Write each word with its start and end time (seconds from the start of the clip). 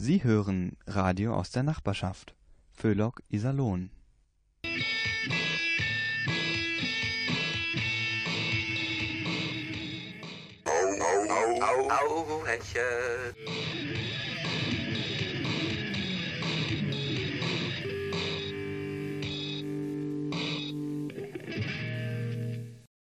Sie 0.00 0.22
hören 0.22 0.76
Radio 0.86 1.34
aus 1.34 1.50
der 1.50 1.64
Nachbarschaft. 1.64 2.36
Föhlock 2.72 3.20
Iserlohn. 3.30 3.90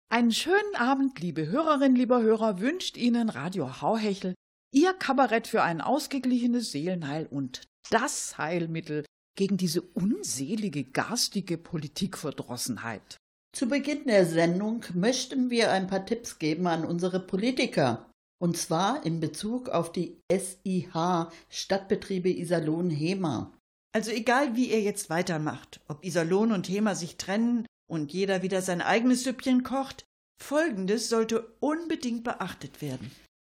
Einen 0.10 0.32
schönen 0.34 0.76
Abend, 0.78 1.22
liebe 1.22 1.48
Hörerinnen, 1.48 1.96
lieber 1.96 2.22
Hörer, 2.22 2.60
wünscht 2.60 2.98
Ihnen 2.98 3.30
Radio 3.30 3.82
Hauhechel, 3.82 4.36
Ihr 4.74 4.94
Kabarett 4.94 5.48
für 5.48 5.64
ein 5.64 5.82
ausgeglichenes 5.82 6.72
Seelenheil 6.72 7.28
und 7.28 7.68
das 7.90 8.38
Heilmittel 8.38 9.06
gegen 9.36 9.58
diese 9.58 9.82
unselige, 9.82 10.86
garstige 10.86 11.58
Politikverdrossenheit. 11.58 13.18
Zu 13.54 13.68
Beginn 13.68 14.06
der 14.06 14.26
Sendung 14.26 14.86
möchten 14.94 15.50
wir 15.50 15.72
ein 15.72 15.88
paar 15.88 16.06
Tipps 16.06 16.40
geben 16.40 16.68
an 16.68 16.86
unsere 16.86 17.20
Politiker. 17.20 18.10
Und 18.42 18.56
zwar 18.56 19.06
in 19.06 19.20
Bezug 19.20 19.68
auf 19.68 19.92
die 19.92 20.18
SIH 20.32 21.28
Stadtbetriebe 21.50 22.30
Iserlohn 22.30 22.90
Hema. 22.90 23.54
Also 23.94 24.12
egal 24.12 24.56
wie 24.56 24.72
ihr 24.72 24.82
jetzt 24.82 25.10
weitermacht, 25.10 25.82
ob 25.90 26.06
Iserlohn 26.06 26.54
und 26.54 26.70
Hema 26.70 26.96
sich 26.96 27.18
trennen 27.18 27.66
und 27.90 28.14
jeder 28.14 28.42
wieder 28.42 28.62
sein 28.62 28.82
eigenes 28.82 29.26
Süppchen 29.26 29.64
kocht, 29.64 30.06
folgendes 30.42 31.10
sollte 31.10 31.42
unbedingt 31.60 32.24
beachtet 32.24 32.82
werden. 32.82 33.12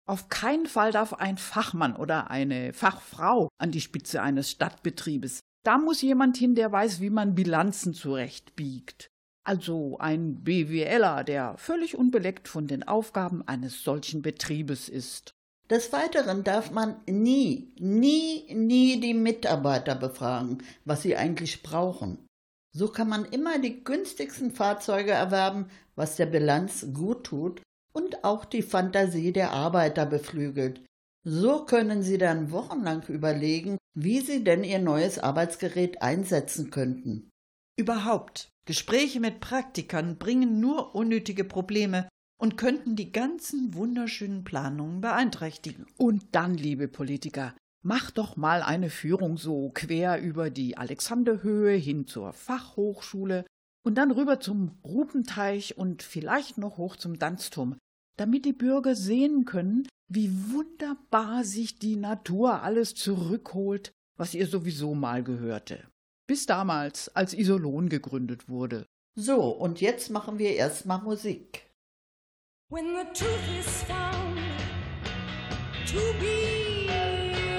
Auf 0.07 0.29
keinen 0.29 0.67
Fall 0.67 0.91
darf 0.91 1.13
ein 1.13 1.37
Fachmann 1.37 1.95
oder 1.95 2.29
eine 2.29 2.73
Fachfrau 2.73 3.49
an 3.57 3.71
die 3.71 3.81
Spitze 3.81 4.21
eines 4.21 4.51
Stadtbetriebes. 4.51 5.39
Da 5.63 5.79
muss 5.79 6.03
jemand 6.03 6.37
hin, 6.37 6.53
der 6.53 6.71
weiß, 6.71 7.01
wie 7.01 7.09
man 7.09 7.34
Bilanzen 7.34 7.95
zurechtbiegt. 7.95 9.09
Also 9.43 9.97
ein 9.97 10.43
BWLer, 10.43 11.23
der 11.23 11.57
völlig 11.57 11.97
unbeleckt 11.97 12.47
von 12.47 12.67
den 12.67 12.84
Aufgaben 12.87 13.47
eines 13.47 13.84
solchen 13.84 14.21
Betriebes 14.21 14.89
ist. 14.89 15.31
Des 15.71 15.91
Weiteren 15.91 16.43
darf 16.43 16.69
man 16.69 16.97
nie, 17.07 17.73
nie, 17.79 18.53
nie 18.53 18.99
die 18.99 19.15
Mitarbeiter 19.15 19.95
befragen, 19.95 20.59
was 20.84 21.01
sie 21.01 21.15
eigentlich 21.15 21.63
brauchen. 21.63 22.27
So 22.71 22.90
kann 22.90 23.09
man 23.09 23.25
immer 23.25 23.57
die 23.57 23.84
günstigsten 23.84 24.51
Fahrzeuge 24.51 25.12
erwerben, 25.12 25.67
was 25.95 26.17
der 26.17 26.27
Bilanz 26.27 26.85
gut 26.93 27.23
tut 27.23 27.62
und 27.96 28.26
auch 28.26 28.43
die 28.43 28.62
Fantasie 28.62 29.32
der 29.32 29.51
Arbeiter 29.51 30.05
beflügelt. 30.05 30.84
So 31.24 31.65
können 31.65 32.04
sie 32.04 32.18
dann 32.18 32.52
wochenlang 32.52 33.04
überlegen, 33.07 33.77
wie 33.98 34.20
sie 34.20 34.43
denn 34.43 34.63
ihr 34.63 34.79
neues 34.79 35.18
Arbeitsgerät 35.18 36.02
einsetzen 36.02 36.70
könnten. 36.70 37.29
Überhaupt, 37.77 38.49
Gespräche 38.65 39.20
mit 39.20 39.40
Praktikern 39.40 40.18
bringen 40.18 40.60
nur 40.60 40.93
unnötige 40.93 41.46
Probleme 41.46 42.10
und 42.37 42.57
könnten 42.57 42.98
die 42.98 43.12
ganzen 43.13 43.74
wunderschönen 43.74 44.43
Planungen 44.43 44.99
beeinträchtigen. 44.99 45.87
Und 45.98 46.24
dann, 46.34 46.55
liebe 46.55 46.90
Politiker, 46.90 47.55
mach 47.82 48.12
doch 48.12 48.35
mal 48.35 48.62
eine 48.62 48.90
Führung 48.90 49.37
so 49.37 49.71
quer 49.74 50.21
über 50.21 50.49
die 50.49 50.77
Alexanderhöhe 50.77 51.76
hin 51.76 52.07
zur 52.07 52.34
Fachhochschule 52.34 53.46
und 53.85 53.96
dann 53.96 54.12
rüber 54.12 54.40
zum 54.40 54.77
Rupenteich 54.84 55.77
und 55.77 56.04
vielleicht 56.04 56.57
noch 56.57 56.77
hoch 56.77 56.98
zum 56.98 57.20
Danzturm 57.20 57.77
damit 58.18 58.46
die 58.46 58.54
Bürger 58.54 58.96
sehen 58.96 59.46
können, 59.46 59.88
wie 60.08 60.32
wunderbar 60.52 61.44
sich 61.44 61.80
die 61.80 61.96
Natur 61.96 62.62
alles 62.62 62.96
zurückholt, 62.96 63.91
was 64.18 64.34
ihr 64.34 64.47
sowieso 64.47 64.96
mal 64.96 65.24
gehörte. 65.24 65.88
Bis 66.28 66.46
damals, 66.46 67.09
als 67.09 67.34
Isolon 67.34 67.90
gegründet 67.90 68.50
wurde. 68.50 68.86
So, 69.16 69.50
und 69.50 69.81
jetzt 69.81 70.09
machen 70.09 70.40
wir 70.40 70.56
erstmal 70.56 71.02
Musik. 71.02 71.66
When 72.70 72.96
the 72.96 73.06
truth 73.14 73.48
is 73.59 73.84
found 73.84 74.40
to 75.86 76.00
be 76.20 76.88
lies, 76.88 77.50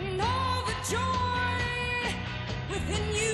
and 0.00 0.20
all 0.20 0.64
the 0.66 0.74
joy 0.90 2.14
within 2.70 3.14
you 3.14 3.31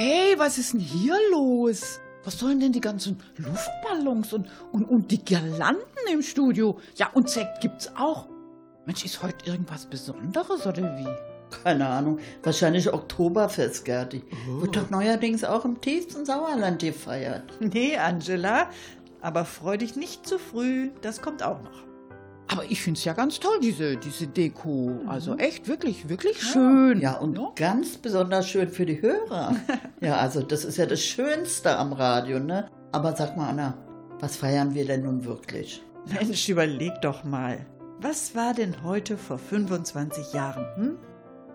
Hey, 0.00 0.38
was 0.38 0.58
ist 0.58 0.74
denn 0.74 0.80
hier 0.80 1.16
los? 1.32 1.98
Was 2.22 2.38
sollen 2.38 2.60
denn 2.60 2.70
die 2.70 2.80
ganzen 2.80 3.20
Luftballons 3.36 4.32
und, 4.32 4.46
und, 4.70 4.84
und 4.84 5.10
die 5.10 5.24
Girlanden 5.24 5.82
im 6.12 6.22
Studio? 6.22 6.78
Ja, 6.94 7.10
und 7.14 7.28
Sekt 7.28 7.60
gibt's 7.62 7.90
auch. 7.96 8.28
Mensch, 8.86 9.04
ist 9.04 9.24
heute 9.24 9.50
irgendwas 9.50 9.86
Besonderes 9.86 10.64
oder 10.68 10.96
wie? 10.96 11.08
Keine 11.64 11.88
Ahnung. 11.88 12.20
Wahrscheinlich 12.44 12.92
Oktoberfest, 12.92 13.84
Gerti. 13.84 14.22
Wird 14.60 14.76
doch 14.76 14.88
neuerdings 14.88 15.42
auch 15.42 15.64
im 15.64 15.80
tiefsten 15.80 16.24
Sauerland 16.24 16.80
gefeiert. 16.80 17.42
Nee, 17.58 17.96
Angela, 17.96 18.70
aber 19.20 19.44
freu 19.44 19.78
dich 19.78 19.96
nicht 19.96 20.28
zu 20.28 20.38
früh, 20.38 20.90
das 21.02 21.20
kommt 21.20 21.42
auch 21.42 21.60
noch. 21.60 21.87
Aber 22.50 22.64
ich 22.68 22.80
find's 22.80 23.04
ja 23.04 23.12
ganz 23.12 23.38
toll, 23.40 23.58
diese, 23.62 23.96
diese 23.96 24.26
Deko. 24.26 25.00
Also 25.06 25.36
echt, 25.36 25.68
wirklich, 25.68 26.08
wirklich 26.08 26.40
schön. 26.42 27.00
Ja, 27.00 27.18
und 27.18 27.36
Ja? 27.36 27.52
ganz 27.54 27.98
besonders 27.98 28.48
schön 28.48 28.68
für 28.70 28.86
die 28.86 29.00
Hörer. 29.02 29.54
ja, 30.00 30.16
also 30.16 30.42
das 30.42 30.64
ist 30.64 30.78
ja 30.78 30.86
das 30.86 31.00
Schönste 31.02 31.76
am 31.76 31.92
Radio, 31.92 32.40
ne? 32.40 32.66
Aber 32.92 33.14
sag 33.14 33.36
mal, 33.36 33.50
Anna, 33.50 33.74
was 34.20 34.36
feiern 34.36 34.74
wir 34.74 34.86
denn 34.86 35.02
nun 35.02 35.24
wirklich? 35.24 35.82
Mensch, 36.18 36.48
überleg 36.48 36.92
doch 37.02 37.22
mal. 37.22 37.66
Was 38.00 38.34
war 38.34 38.54
denn 38.54 38.82
heute 38.82 39.18
vor 39.18 39.38
25 39.38 40.32
Jahren? 40.32 40.66
Hm? 40.76 40.96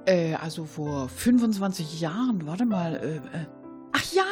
Äh, 0.05 0.35
also 0.35 0.65
vor 0.65 1.09
25 1.09 2.01
Jahren, 2.01 2.45
warte 2.45 2.65
mal, 2.65 2.95
äh, 2.97 3.15
äh, 3.15 3.45
ach 3.93 4.11
ja, 4.13 4.23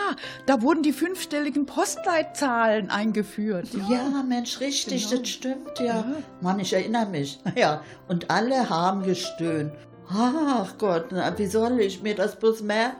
da 0.46 0.62
wurden 0.62 0.84
die 0.84 0.92
fünfstelligen 0.94 1.66
Postleitzahlen 1.66 2.90
eingeführt. 2.90 3.70
Ja, 3.90 4.24
Mensch, 4.28 4.60
richtig, 4.60 5.08
Genau. 5.10 5.22
das 5.22 5.30
stimmt 5.30 5.80
ja. 5.80 5.86
Ja. 5.86 6.06
Mann, 6.42 6.60
ich 6.60 6.74
erinnere 6.74 7.06
mich. 7.08 7.40
Ja, 7.56 7.82
und 8.08 8.30
alle 8.30 8.70
haben 8.70 9.04
gestöhnt. 9.04 9.72
Ach 10.14 10.78
Gott, 10.78 11.06
na, 11.12 11.38
wie 11.38 11.46
soll 11.48 11.80
ich 11.80 12.02
mir 12.04 12.16
das 12.16 12.38
bloß 12.38 12.64
merken? 12.64 12.98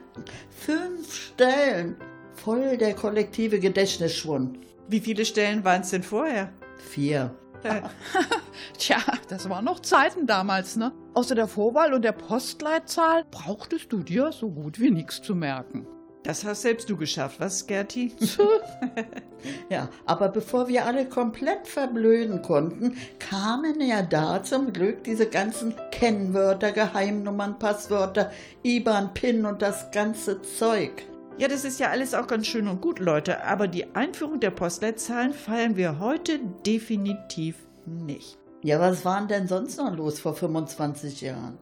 Fünf 0.50 1.14
Stellen. 1.14 1.98
Voll 2.36 2.78
der 2.78 2.94
kollektive 2.96 3.60
Gedächtnisschwund. 3.60 4.58
Wie 4.88 5.00
viele 5.02 5.26
Stellen 5.26 5.64
waren 5.66 5.82
es 5.82 5.90
denn 5.90 6.04
vorher? 6.04 6.52
Vier. 6.90 7.36
Äh, 7.64 7.82
Tja, 8.78 8.98
das 9.28 9.48
waren 9.50 9.66
noch 9.66 9.82
Zeiten 9.82 10.26
damals, 10.26 10.76
ne? 10.78 10.92
Außer 11.14 11.36
der 11.36 11.48
Vorwahl 11.48 11.94
und 11.94 12.02
der 12.04 12.14
Postleitzahl 12.14 13.26
brauchtest 13.30 13.92
du 13.94 14.00
dir 14.00 14.32
so 14.32 14.50
gut 14.50 14.80
wie 14.80 14.90
nichts 14.90 15.22
zu 15.22 15.36
merken. 15.36 15.86
Das 16.24 16.46
hast 16.46 16.62
selbst 16.62 16.90
du 16.90 16.98
geschafft, 16.98 17.40
was, 17.40 17.66
Gerti? 17.66 18.14
Ja, 19.70 19.90
aber 20.06 20.30
bevor 20.30 20.68
wir 20.68 20.86
alle 20.86 21.06
komplett 21.06 21.68
verblöden 21.68 22.42
konnten, 22.42 22.98
kamen 23.20 23.80
ja 23.82 24.02
da 24.02 24.44
zum 24.44 24.74
Glück 24.74 25.04
diese 25.04 25.28
ganzen 25.28 25.74
Kennwörter, 25.92 26.72
Geheimnummern, 26.72 27.58
Passwörter, 27.58 28.32
IBAN, 28.64 29.14
PIN 29.14 29.46
und 29.46 29.62
das 29.62 29.92
ganze 29.92 30.42
Zeug. 30.42 30.92
Ja, 31.38 31.48
das 31.48 31.66
ist 31.66 31.80
ja 31.80 31.90
alles 31.90 32.14
auch 32.14 32.28
ganz 32.28 32.46
schön 32.46 32.68
und 32.68 32.82
gut, 32.82 33.00
Leute, 33.00 33.44
aber 33.44 33.68
die 33.68 33.96
Einführung 33.96 34.40
der 34.40 34.52
Postleitzahlen 34.52 35.34
feiern 35.34 35.76
wir 35.76 36.00
heute 36.00 36.40
definitiv 36.66 37.56
nicht. 37.86 38.38
Ja, 38.64 38.80
was 38.80 39.06
war 39.06 39.26
denn 39.26 39.48
sonst 39.48 39.78
noch 39.78 39.96
los 39.96 40.20
vor 40.20 40.36
25 40.36 41.22
Jahren? 41.22 41.58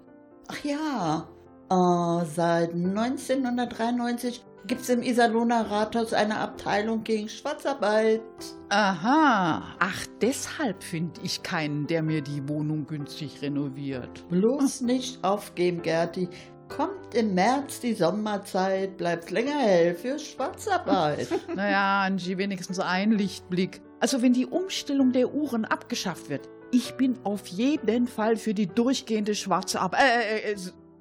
Ach 0.49 0.63
ja, 0.65 1.29
äh, 1.69 2.25
seit 2.25 2.73
1993 2.73 4.43
gibt 4.67 4.81
es 4.81 4.89
im 4.89 5.01
Iserlohner 5.01 5.69
Rathaus 5.71 6.13
eine 6.13 6.37
Abteilung 6.37 7.03
gegen 7.03 7.29
Schwarzarbeit. 7.29 8.21
Aha, 8.69 9.63
ach, 9.79 10.05
deshalb 10.21 10.83
finde 10.83 11.21
ich 11.23 11.41
keinen, 11.43 11.87
der 11.87 12.03
mir 12.03 12.21
die 12.21 12.47
Wohnung 12.47 12.85
günstig 12.85 13.41
renoviert. 13.41 14.27
Bloß 14.29 14.81
nicht 14.81 15.23
aufgeben, 15.23 15.81
Gerti. 15.81 16.29
Kommt 16.67 17.15
im 17.15 17.33
März 17.33 17.79
die 17.79 17.95
Sommerzeit, 17.95 18.97
bleibt 18.97 19.31
länger 19.31 19.57
hell 19.57 19.95
für 19.95 20.19
Schwarzarbeit. 20.19 21.27
Naja, 21.55 22.03
Angie, 22.03 22.37
wenigstens 22.37 22.79
ein 22.79 23.11
Lichtblick. 23.11 23.81
Also 23.99 24.21
wenn 24.21 24.33
die 24.33 24.45
Umstellung 24.45 25.11
der 25.11 25.33
Uhren 25.33 25.65
abgeschafft 25.65 26.29
wird, 26.29 26.47
ich 26.71 26.93
bin 26.93 27.17
auf 27.23 27.47
jeden 27.47 28.05
Fall 28.05 28.37
für 28.37 28.53
die 28.53 28.67
durchgehende 28.67 29.33
schwarze 29.33 29.81
Ab 29.81 29.95
äh, 29.99 30.51
äh, 30.51 30.53
äh, 30.53 30.57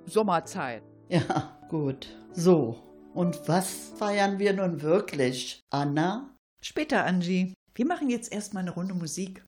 Sommerzeit. 0.06 0.82
ja, 1.10 1.58
gut. 1.68 2.08
So, 2.32 2.87
und 3.14 3.48
was 3.48 3.70
feiern 3.98 4.38
wir 4.38 4.52
nun 4.52 4.82
wirklich, 4.82 5.62
Anna? 5.70 6.34
Später, 6.60 7.04
Angie. 7.04 7.54
Wir 7.74 7.86
machen 7.86 8.10
jetzt 8.10 8.32
erstmal 8.32 8.62
eine 8.62 8.72
Runde 8.72 8.94
Musik. 8.94 9.44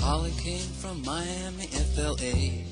Holly 0.00 0.30
came 0.42 0.58
from 0.80 1.02
Miami, 1.04 1.68
FLA. 1.94 2.71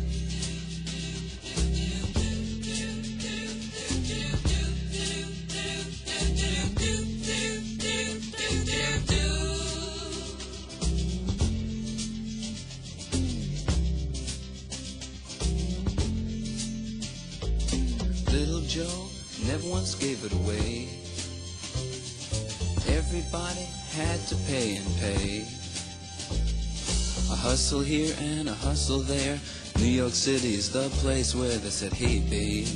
hustle 28.81 29.01
there. 29.01 29.39
New 29.77 29.93
York 30.01 30.13
City 30.13 30.55
is 30.55 30.71
the 30.71 30.89
place 31.01 31.35
where 31.35 31.55
they 31.59 31.69
said, 31.69 31.93
Hey 31.93 32.19
babe, 32.19 32.67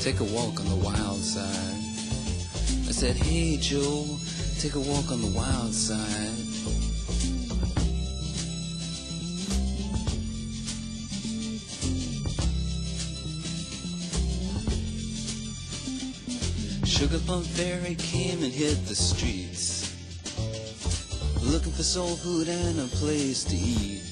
take 0.00 0.20
a 0.20 0.24
walk 0.24 0.60
on 0.60 0.68
the 0.68 0.76
wild 0.76 1.18
side. 1.18 1.82
I 2.86 2.92
said, 2.92 3.16
Hey 3.16 3.56
Joe, 3.56 4.06
take 4.60 4.76
a 4.76 4.78
walk 4.78 5.10
on 5.10 5.20
the 5.20 5.32
wild 5.36 5.74
side. 5.74 5.98
Sugar 16.86 17.18
Plum 17.26 17.42
Fairy 17.42 17.96
came 17.96 18.44
and 18.44 18.52
hit 18.52 18.86
the 18.86 18.94
streets, 18.94 19.90
looking 21.42 21.72
for 21.72 21.82
soul 21.82 22.14
food 22.14 22.46
and 22.46 22.78
a 22.78 22.86
place 22.94 23.42
to 23.42 23.56
eat 23.56 24.11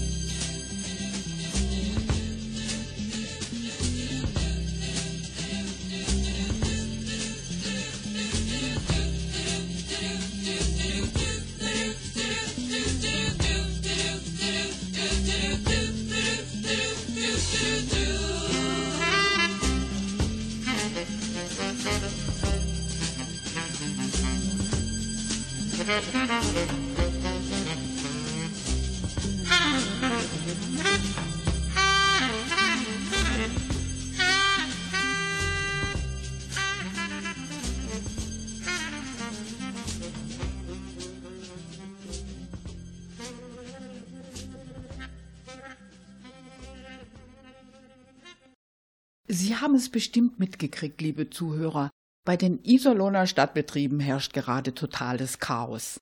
bestimmt 49.91 50.39
mitgekriegt, 50.39 51.01
liebe 51.01 51.29
Zuhörer. 51.29 51.89
Bei 52.25 52.37
den 52.37 52.63
Iserlohner 52.63 53.25
Stadtbetrieben 53.27 53.99
herrscht 53.99 54.33
gerade 54.33 54.73
totales 54.73 55.39
Chaos. 55.39 55.99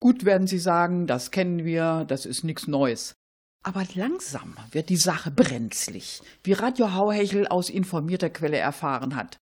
Gut 0.00 0.24
werden 0.24 0.46
Sie 0.46 0.58
sagen, 0.58 1.06
das 1.06 1.30
kennen 1.30 1.64
wir, 1.64 2.04
das 2.06 2.26
ist 2.26 2.44
nichts 2.44 2.66
Neues. 2.66 3.14
Aber 3.62 3.86
langsam 3.94 4.54
wird 4.72 4.90
die 4.90 4.98
Sache 4.98 5.30
brenzlig, 5.30 6.20
wie 6.42 6.52
Radio 6.52 6.92
Hauhechel 6.92 7.48
aus 7.48 7.70
informierter 7.70 8.28
Quelle 8.28 8.58
erfahren 8.58 9.16
hat. 9.16 9.38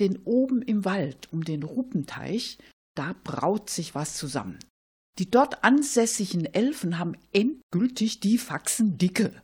Denn 0.00 0.18
oben 0.24 0.62
im 0.62 0.84
Wald 0.84 1.32
um 1.32 1.44
den 1.44 1.62
Rupenteich, 1.62 2.58
da 2.96 3.14
braut 3.22 3.70
sich 3.70 3.94
was 3.94 4.16
zusammen. 4.16 4.58
Die 5.18 5.30
dort 5.30 5.62
ansässigen 5.62 6.46
Elfen 6.46 6.98
haben 6.98 7.16
endgültig 7.32 8.18
die 8.20 8.38
Faxen 8.38 8.98
dicke. 8.98 9.40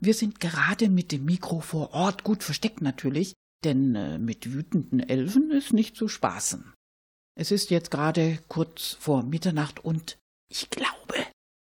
Wir 0.00 0.14
sind 0.14 0.40
gerade 0.40 0.88
mit 0.88 1.12
dem 1.12 1.26
Mikro 1.26 1.60
vor 1.60 1.92
Ort 1.92 2.24
gut 2.24 2.42
versteckt 2.42 2.80
natürlich, 2.80 3.34
denn 3.64 3.94
äh, 3.94 4.18
mit 4.18 4.52
wütenden 4.52 5.00
Elfen 5.00 5.50
ist 5.50 5.72
nicht 5.72 5.94
zu 5.94 6.08
spaßen. 6.08 6.72
Es 7.38 7.50
ist 7.50 7.70
jetzt 7.70 7.90
gerade 7.90 8.38
kurz 8.48 8.96
vor 8.98 9.22
Mitternacht 9.22 9.84
und 9.84 10.18
ich 10.48 10.70
glaube, 10.70 11.14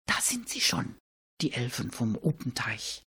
da 0.05 0.15
sind 0.21 0.49
sie 0.49 0.61
schon, 0.61 0.95
die 1.41 1.53
Elfen 1.53 1.91
vom 1.91 2.15
Openteich. 2.15 3.03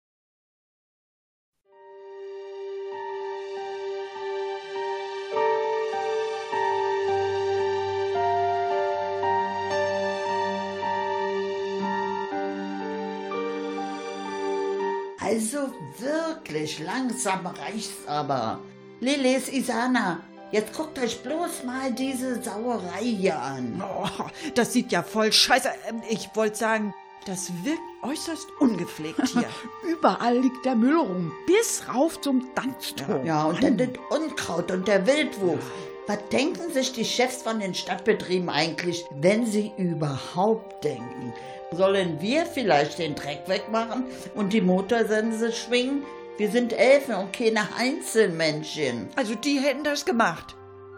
Also 15.27 15.59
wirklich, 15.99 16.79
langsam 16.79 17.47
reicht's 17.47 18.07
aber. 18.07 18.61
Lilis, 19.01 19.49
Isana, 19.49 20.21
jetzt 20.53 20.73
guckt 20.73 20.97
euch 21.01 21.21
bloß 21.21 21.65
mal 21.65 21.91
diese 21.93 22.41
Sauerei 22.41 23.03
hier 23.03 23.37
an. 23.37 23.83
Oh, 23.85 24.07
das 24.55 24.73
sieht 24.73 24.93
ja 24.93 25.03
voll 25.03 25.33
scheiße. 25.33 25.69
Ähm, 25.89 26.01
Ich 26.09 26.31
wollte 26.35 26.57
sagen, 26.57 26.95
das 27.27 27.51
wirkt 27.65 27.81
äußerst 28.03 28.47
ungepflegt 28.61 29.27
hier. 29.27 29.49
Überall 29.91 30.39
liegt 30.39 30.65
der 30.65 30.77
Müll 30.77 30.97
rum, 30.97 31.33
bis 31.45 31.83
rauf 31.93 32.21
zum 32.21 32.55
Tanzturm. 32.55 33.27
Ja, 33.27 33.47
und 33.47 33.61
dann 33.65 33.77
das 33.79 33.89
Unkraut 34.11 34.71
und 34.71 34.87
der 34.87 35.09
Wildwuchs. 35.09 35.65
Was 36.07 36.19
denken 36.31 36.73
sich 36.73 36.93
die 36.93 37.05
Chefs 37.05 37.43
von 37.43 37.59
den 37.59 37.75
Stadtbetrieben 37.75 38.49
eigentlich, 38.49 39.05
wenn 39.11 39.45
sie 39.45 39.73
überhaupt 39.77 40.85
denken? 40.85 41.33
Sollen 41.73 42.21
wir 42.21 42.47
vielleicht 42.47 42.99
den 42.99 43.15
Dreck 43.15 43.43
wegmachen 43.47 44.05
und 44.35 44.53
die 44.53 44.61
Motorsense 44.61 45.53
schwingen? 45.53 46.05
Wir 46.39 46.51
sind 46.51 46.73
Elfen 46.73 47.15
und 47.15 47.33
keine 47.33 47.67
Einzelmännchen. 47.77 49.09
Also 49.17 49.35
die 49.35 49.59
hätten 49.59 49.83
das 49.83 50.05
gemacht. 50.05 50.55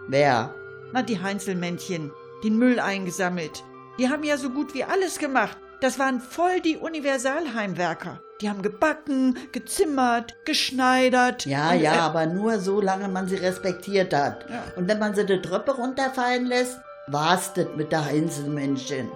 Wer? 0.08 0.54
Na, 0.92 1.02
die 1.02 1.20
Heinzelmännchen, 1.20 2.12
den 2.44 2.58
Müll 2.58 2.80
eingesammelt. 2.80 3.64
Die 3.98 4.08
haben 4.08 4.24
ja 4.24 4.36
so 4.36 4.50
gut 4.50 4.74
wie 4.74 4.84
alles 4.84 5.18
gemacht. 5.18 5.56
Das 5.80 5.98
waren 5.98 6.20
voll 6.20 6.60
die 6.60 6.76
Universalheimwerker. 6.76 8.20
Die 8.40 8.48
haben 8.48 8.62
gebacken, 8.62 9.38
gezimmert, 9.52 10.34
geschneidert. 10.44 11.46
Ja, 11.46 11.72
ja, 11.72 11.94
äh, 11.94 11.98
aber 11.98 12.26
nur 12.26 12.58
so 12.60 12.80
lange 12.80 13.08
man 13.08 13.28
sie 13.28 13.36
respektiert 13.36 14.12
hat. 14.12 14.48
Ja. 14.50 14.64
Und 14.76 14.88
wenn 14.88 14.98
man 14.98 15.14
sie 15.14 15.24
die 15.24 15.40
Treppe 15.40 15.72
runterfallen 15.72 16.46
lässt, 16.46 16.78
war's 17.06 17.52
das 17.54 17.66
mit 17.76 17.90
der 17.90 18.02
Einzelmännchen. 18.02 19.08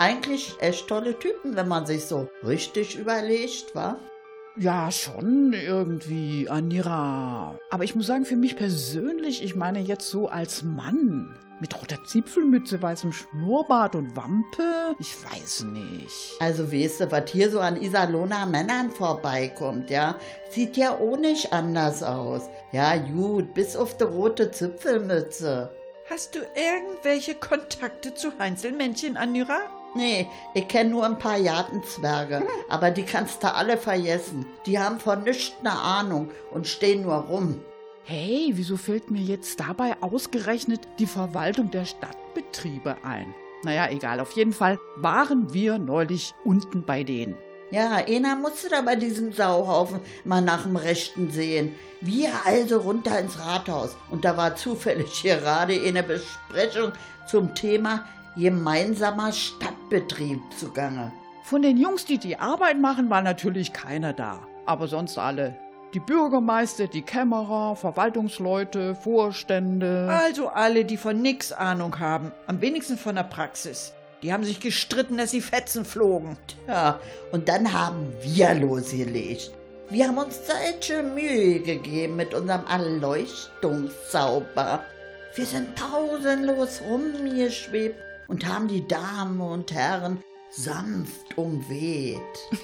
Eigentlich 0.00 0.56
echt 0.60 0.88
tolle 0.88 1.18
Typen, 1.18 1.56
wenn 1.56 1.68
man 1.68 1.84
sich 1.84 2.06
so 2.06 2.26
richtig 2.42 2.98
überlegt, 2.98 3.74
wa? 3.74 3.98
Ja, 4.56 4.90
schon 4.90 5.52
irgendwie, 5.52 6.48
Anira. 6.48 7.58
Aber 7.68 7.84
ich 7.84 7.94
muss 7.94 8.06
sagen, 8.06 8.24
für 8.24 8.36
mich 8.36 8.56
persönlich, 8.56 9.44
ich 9.44 9.56
meine 9.56 9.78
jetzt 9.78 10.08
so 10.08 10.28
als 10.28 10.62
Mann. 10.62 11.38
Mit 11.60 11.78
roter 11.78 12.02
Zipfelmütze, 12.02 12.80
weißem 12.80 13.12
Schnurrbart 13.12 13.94
und 13.94 14.16
Wampe? 14.16 14.96
Ich 14.98 15.14
weiß 15.22 15.64
nicht. 15.64 16.32
Also 16.40 16.72
weißt 16.72 17.00
du, 17.02 17.12
was 17.12 17.30
hier 17.30 17.50
so 17.50 17.60
an 17.60 17.76
Iserlohner 17.76 18.46
Männern 18.46 18.90
vorbeikommt, 18.90 19.90
ja, 19.90 20.16
sieht 20.48 20.78
ja 20.78 20.96
auch 20.96 21.18
nicht 21.18 21.52
anders 21.52 22.02
aus. 22.02 22.48
Ja, 22.72 22.96
gut, 22.96 23.52
bis 23.52 23.76
auf 23.76 23.98
die 23.98 24.04
rote 24.04 24.50
Zipfelmütze. 24.50 25.70
Hast 26.08 26.34
du 26.34 26.38
irgendwelche 26.38 27.34
Kontakte 27.34 28.14
zu 28.14 28.32
Heinzelmännchen, 28.38 29.18
Anira? 29.18 29.60
Nee, 29.94 30.28
ich 30.54 30.68
kenne 30.68 30.90
nur 30.90 31.04
ein 31.04 31.18
paar 31.18 31.36
Jatenzwerge, 31.36 32.46
aber 32.68 32.90
die 32.90 33.02
kannst 33.02 33.42
du 33.42 33.52
alle 33.52 33.76
vergessen. 33.76 34.46
Die 34.66 34.78
haben 34.78 35.00
von 35.00 35.24
nichts 35.24 35.62
ne 35.62 35.72
Ahnung 35.72 36.30
und 36.52 36.66
stehen 36.66 37.02
nur 37.02 37.16
rum. 37.16 37.60
Hey, 38.04 38.52
wieso 38.54 38.76
fällt 38.76 39.10
mir 39.10 39.22
jetzt 39.22 39.60
dabei 39.60 39.96
ausgerechnet 40.00 40.80
die 40.98 41.06
Verwaltung 41.06 41.70
der 41.70 41.84
Stadtbetriebe 41.84 42.96
ein? 43.04 43.34
Naja, 43.62 43.88
egal, 43.90 44.20
auf 44.20 44.32
jeden 44.32 44.52
Fall 44.52 44.78
waren 44.96 45.52
wir 45.52 45.78
neulich 45.78 46.34
unten 46.44 46.84
bei 46.84 47.04
denen. 47.04 47.36
Ja, 47.70 47.96
einer 48.06 48.34
musste 48.34 48.68
da 48.68 48.80
bei 48.80 48.96
diesem 48.96 49.32
Sauhaufen 49.32 50.00
mal 50.24 50.40
nach 50.40 50.64
dem 50.64 50.74
Rechten 50.74 51.30
sehen. 51.30 51.74
Wir 52.00 52.30
also 52.44 52.78
runter 52.78 53.18
ins 53.20 53.38
Rathaus. 53.38 53.96
Und 54.10 54.24
da 54.24 54.36
war 54.36 54.56
zufällig 54.56 55.22
gerade 55.22 55.80
eine 55.80 56.02
Besprechung 56.02 56.92
zum 57.28 57.54
Thema 57.54 58.06
gemeinsamer 58.36 59.32
Stadtbetrieb 59.32 60.40
zugange. 60.58 61.12
Von 61.42 61.62
den 61.62 61.76
Jungs, 61.76 62.04
die 62.04 62.18
die 62.18 62.38
Arbeit 62.38 62.78
machen, 62.78 63.10
war 63.10 63.22
natürlich 63.22 63.72
keiner 63.72 64.12
da. 64.12 64.40
Aber 64.66 64.86
sonst 64.86 65.18
alle. 65.18 65.56
Die 65.94 66.00
Bürgermeister, 66.00 66.86
die 66.86 67.02
Kämmerer, 67.02 67.74
Verwaltungsleute, 67.74 68.94
Vorstände. 68.94 70.08
Also 70.08 70.46
alle, 70.48 70.84
die 70.84 70.96
von 70.96 71.20
nix 71.20 71.50
Ahnung 71.50 71.98
haben, 71.98 72.30
am 72.46 72.60
wenigsten 72.60 72.96
von 72.96 73.16
der 73.16 73.24
Praxis. 73.24 73.92
Die 74.22 74.32
haben 74.32 74.44
sich 74.44 74.60
gestritten, 74.60 75.16
dass 75.16 75.32
sie 75.32 75.40
Fetzen 75.40 75.84
flogen. 75.84 76.36
Ja, 76.68 77.00
und 77.32 77.48
dann 77.48 77.72
haben 77.72 78.12
wir 78.22 78.54
losgelegt. 78.54 79.50
Wir 79.88 80.06
haben 80.06 80.18
uns 80.18 80.38
solche 80.46 81.02
Mühe 81.02 81.58
gegeben 81.58 82.14
mit 82.14 82.34
unserem 82.34 82.64
Erleuchtungszauber. 82.66 84.84
Wir 85.34 85.46
sind 85.46 85.74
pausenlos 85.74 86.82
rumgeschwebt 86.88 87.98
und 88.30 88.46
haben 88.46 88.68
die 88.68 88.86
Damen 88.86 89.40
und 89.40 89.72
Herren 89.72 90.22
sanft 90.50 91.36
umweht. 91.36 92.20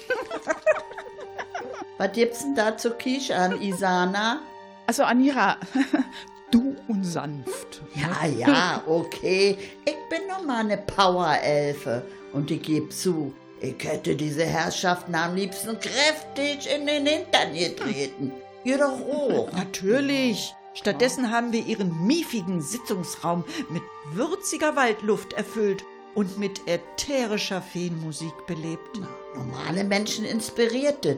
Was 1.97 2.11
gibt's 2.13 2.39
denn 2.39 2.55
da 2.55 2.77
zu 2.77 2.91
kichern, 2.91 3.61
Isana? 3.61 4.39
Also 4.87 5.03
Anira, 5.03 5.57
du 6.51 6.77
und 6.87 7.03
sanft. 7.03 7.81
Ja, 7.95 8.25
ja, 8.25 8.81
okay. 8.87 9.57
Ich 9.83 9.97
bin 10.09 10.21
nun 10.31 10.47
mal 10.47 10.61
eine 10.61 10.77
Powerelfe. 10.77 12.05
Und 12.31 12.49
ich 12.49 12.61
geb 12.61 12.93
zu, 12.93 13.33
Ich 13.59 13.83
hätte 13.83 14.15
diese 14.15 14.45
Herrschaften 14.45 15.15
am 15.15 15.35
liebsten 15.35 15.77
kräftig 15.79 16.69
in 16.73 16.85
den 16.85 17.05
Hintern 17.05 17.53
getreten. 17.53 18.31
Ihr 18.63 18.77
doch 18.77 19.01
auch. 19.01 19.51
Natürlich. 19.51 20.53
Stattdessen 20.77 21.31
haben 21.31 21.51
wir 21.53 21.65
ihren 21.65 22.05
miefigen 22.05 22.61
Sitzungsraum 22.61 23.43
mit 23.69 23.81
würziger 24.13 24.75
Waldluft 24.75 25.33
erfüllt 25.33 25.83
und 26.13 26.37
mit 26.37 26.67
ätherischer 26.67 27.63
Feenmusik 27.63 28.45
belebt. 28.45 29.01
Normale 29.35 29.83
Menschen 29.83 30.23
inspiriert 30.23 31.03
es. 31.03 31.17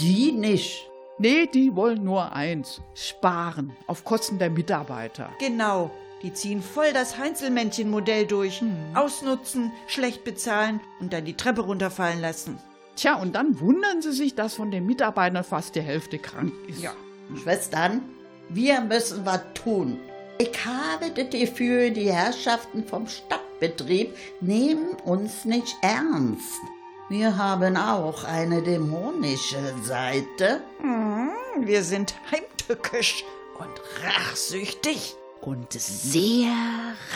Die 0.00 0.32
nicht. 0.32 0.90
Nee, 1.18 1.46
die 1.46 1.76
wollen 1.76 2.02
nur 2.02 2.32
eins: 2.32 2.80
sparen 2.94 3.76
auf 3.86 4.04
Kosten 4.04 4.40
der 4.40 4.50
Mitarbeiter. 4.50 5.30
Genau. 5.38 5.92
Die 6.24 6.32
ziehen 6.32 6.60
voll 6.60 6.92
das 6.92 7.18
Heinzelmännchen-Modell 7.18 8.26
durch. 8.26 8.64
Ausnutzen, 8.94 9.70
schlecht 9.86 10.24
bezahlen 10.24 10.80
und 10.98 11.12
dann 11.12 11.24
die 11.24 11.36
Treppe 11.36 11.60
runterfallen 11.60 12.20
lassen. 12.20 12.58
Tja, 12.96 13.14
und 13.14 13.36
dann 13.36 13.60
wundern 13.60 14.02
sie 14.02 14.10
sich, 14.10 14.34
dass 14.34 14.54
von 14.54 14.72
den 14.72 14.86
Mitarbeitern 14.86 15.44
fast 15.44 15.76
die 15.76 15.82
Hälfte 15.82 16.18
krank 16.18 16.52
ist. 16.66 16.82
Ja. 16.82 16.92
Schwestern, 17.40 18.02
wir 18.48 18.80
müssen 18.80 19.24
was 19.24 19.40
tun. 19.54 19.98
Ich 20.38 20.64
habe 20.64 21.10
das 21.10 21.30
Gefühl, 21.30 21.90
die 21.90 22.12
Herrschaften 22.12 22.84
vom 22.86 23.08
Stadtbetrieb 23.08 24.16
nehmen 24.40 24.94
uns 25.04 25.44
nicht 25.44 25.76
ernst. 25.82 26.60
Wir 27.08 27.36
haben 27.36 27.76
auch 27.76 28.24
eine 28.24 28.62
dämonische 28.62 29.74
Seite. 29.82 30.60
Mhm, 30.82 31.66
Wir 31.66 31.82
sind 31.82 32.14
heimtückisch 32.30 33.24
und 33.58 33.80
rachsüchtig. 34.04 35.16
Und 35.40 35.72
sehr 35.72 36.52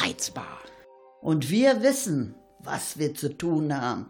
reizbar. 0.00 0.58
Und 1.20 1.50
wir 1.50 1.82
wissen, 1.82 2.34
was 2.60 2.98
wir 2.98 3.14
zu 3.14 3.36
tun 3.36 3.78
haben. 3.78 4.06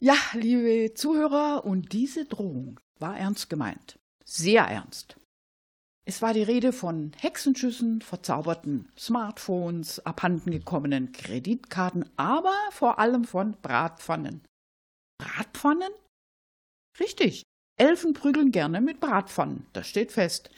Ja, 0.00 0.16
liebe 0.34 0.94
Zuhörer, 0.94 1.64
und 1.64 1.92
diese 1.92 2.24
Drohung 2.24 2.80
war 2.98 3.16
ernst 3.16 3.48
gemeint. 3.48 3.98
Sehr 4.24 4.64
ernst. 4.64 5.18
Es 6.06 6.20
war 6.20 6.34
die 6.34 6.42
Rede 6.42 6.72
von 6.72 7.12
Hexenschüssen, 7.18 8.02
verzauberten 8.02 8.90
Smartphones, 8.98 10.04
abhandengekommenen 10.04 11.12
Kreditkarten, 11.12 12.10
aber 12.16 12.54
vor 12.70 12.98
allem 12.98 13.24
von 13.24 13.56
Bratpfannen. 13.62 14.42
Bratpfannen? 15.18 15.92
Richtig. 17.00 17.42
Elfen 17.76 18.12
prügeln 18.12 18.52
gerne 18.52 18.80
mit 18.80 19.00
Bratpfannen, 19.00 19.66
das 19.72 19.88
steht 19.88 20.12
fest. 20.12 20.50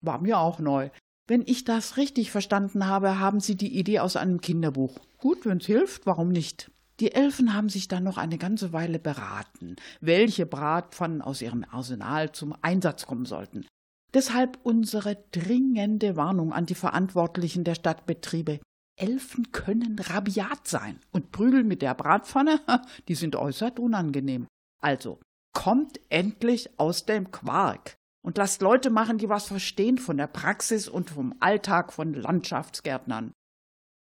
War 0.00 0.20
mir 0.20 0.38
auch 0.38 0.60
neu. 0.60 0.90
Wenn 1.26 1.42
ich 1.42 1.64
das 1.64 1.96
richtig 1.96 2.30
verstanden 2.30 2.86
habe, 2.86 3.18
haben 3.18 3.40
Sie 3.40 3.56
die 3.56 3.76
Idee 3.76 3.98
aus 3.98 4.16
einem 4.16 4.40
Kinderbuch. 4.40 4.98
Gut, 5.18 5.44
wenn's 5.44 5.66
hilft, 5.66 6.06
warum 6.06 6.28
nicht? 6.28 6.70
Die 7.00 7.12
Elfen 7.12 7.54
haben 7.54 7.68
sich 7.68 7.86
dann 7.86 8.02
noch 8.02 8.18
eine 8.18 8.38
ganze 8.38 8.72
Weile 8.72 8.98
beraten, 8.98 9.76
welche 10.00 10.46
Bratpfannen 10.46 11.22
aus 11.22 11.42
ihrem 11.42 11.64
Arsenal 11.70 12.32
zum 12.32 12.54
Einsatz 12.60 13.06
kommen 13.06 13.24
sollten. 13.24 13.66
Deshalb 14.14 14.58
unsere 14.64 15.16
dringende 15.30 16.16
Warnung 16.16 16.52
an 16.52 16.66
die 16.66 16.74
Verantwortlichen 16.74 17.62
der 17.62 17.74
Stadtbetriebe. 17.74 18.60
Elfen 18.96 19.52
können 19.52 19.96
rabiat 19.98 20.66
sein 20.66 20.98
und 21.12 21.30
prügeln 21.30 21.68
mit 21.68 21.82
der 21.82 21.94
Bratpfanne, 21.94 22.60
die 23.08 23.14
sind 23.14 23.36
äußerst 23.36 23.78
unangenehm. 23.78 24.48
Also, 24.80 25.20
kommt 25.52 26.00
endlich 26.08 26.80
aus 26.80 27.04
dem 27.04 27.30
Quark 27.30 27.94
und 28.24 28.38
lasst 28.38 28.60
Leute 28.60 28.90
machen, 28.90 29.18
die 29.18 29.28
was 29.28 29.46
verstehen 29.46 29.98
von 29.98 30.16
der 30.16 30.26
Praxis 30.26 30.88
und 30.88 31.10
vom 31.10 31.34
Alltag 31.38 31.92
von 31.92 32.12
Landschaftsgärtnern. 32.12 33.32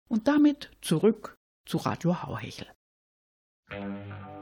Und 0.09 0.27
damit 0.27 0.71
zurück 0.81 1.35
zu 1.65 1.77
Radio 1.77 2.23
Hauhechel. 2.23 2.67
Thank 3.69 3.97
you. 4.05 4.36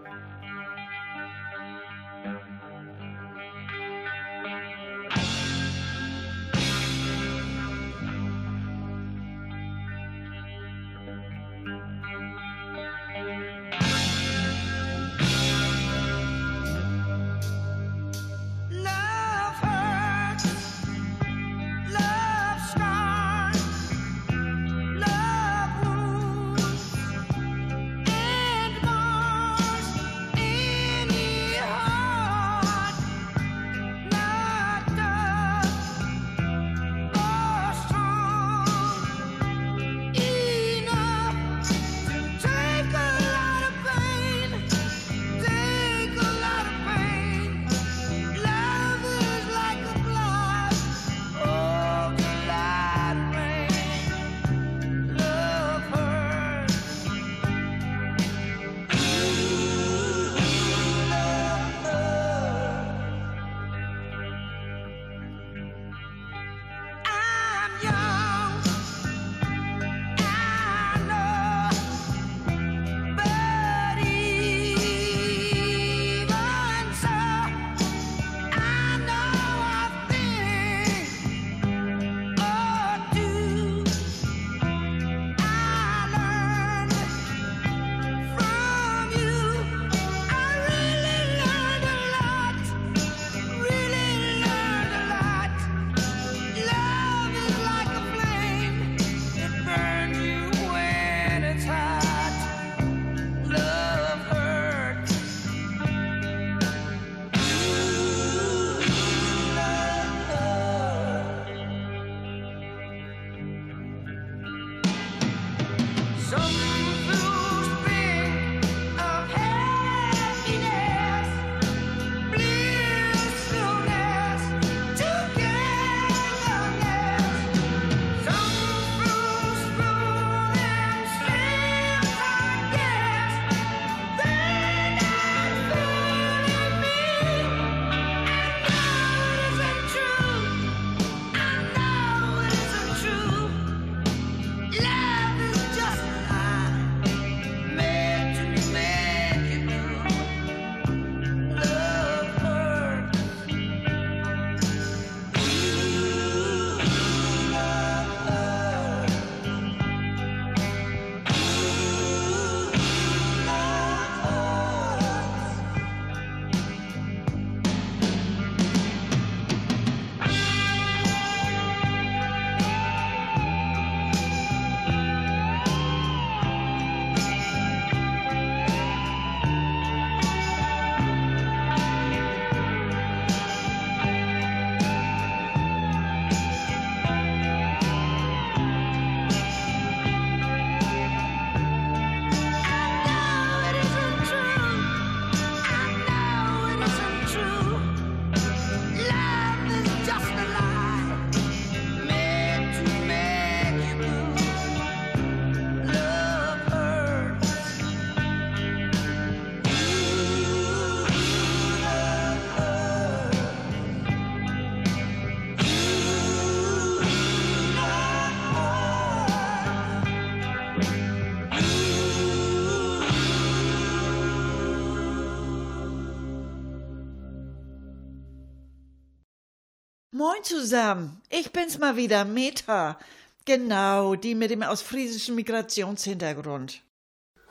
Zusammen, 230.65 231.21
ich 231.29 231.51
bin's 231.51 231.77
mal 231.77 231.95
wieder, 231.95 232.25
Meta. 232.25 232.97
Genau, 233.45 234.15
die 234.15 234.33
mit 234.33 234.49
dem 234.49 234.63
ausfriesischen 234.63 235.35
Migrationshintergrund. 235.35 236.81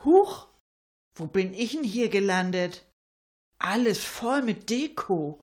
Huch, 0.03 0.47
wo 1.15 1.25
bin 1.25 1.53
ich 1.53 1.71
denn 1.71 1.85
hier 1.85 2.09
gelandet? 2.09 2.85
Alles 3.57 4.03
voll 4.03 4.41
mit 4.41 4.69
Deko. 4.69 5.39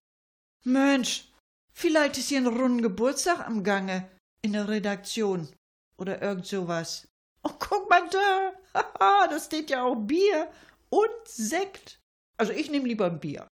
Mensch, 0.64 1.32
vielleicht 1.72 2.18
ist 2.18 2.28
hier 2.28 2.40
ein 2.40 2.46
runden 2.46 2.82
Geburtstag 2.82 3.46
am 3.46 3.64
Gange 3.64 4.06
in 4.42 4.52
der 4.52 4.68
Redaktion 4.68 5.48
oder 5.96 6.20
irgend 6.20 6.46
sowas. 6.46 7.08
Oh, 7.42 7.52
guck 7.58 7.88
mal 7.88 8.06
da. 8.10 8.52
Haha, 8.74 9.28
da 9.28 9.40
steht 9.40 9.70
ja 9.70 9.82
auch 9.82 9.96
Bier 9.96 10.52
und 10.90 11.26
Sekt. 11.26 11.98
Also 12.36 12.52
ich 12.52 12.70
nehme 12.70 12.86
lieber 12.86 13.06
ein 13.06 13.18
Bier. 13.18 13.48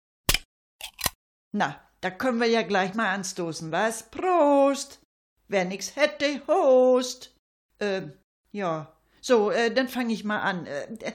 Na, 1.53 1.87
da 2.07 2.11
können 2.11 2.39
wir 2.39 2.47
ja 2.47 2.63
gleich 2.63 2.95
mal 2.95 3.13
anstoßen, 3.13 3.73
was? 3.73 4.09
Prost! 4.11 5.01
Wer 5.49 5.65
nix 5.65 5.97
hätte, 5.97 6.41
Host! 6.47 7.35
Ähm, 7.81 8.17
ja. 8.53 8.97
So, 9.21 9.51
äh, 9.51 9.75
dann 9.75 9.89
fange 9.89 10.15
ich 10.15 10.23
mal 10.23 10.41
an. 10.41 10.67
Äh, 10.67 10.85
äh, 11.01 11.13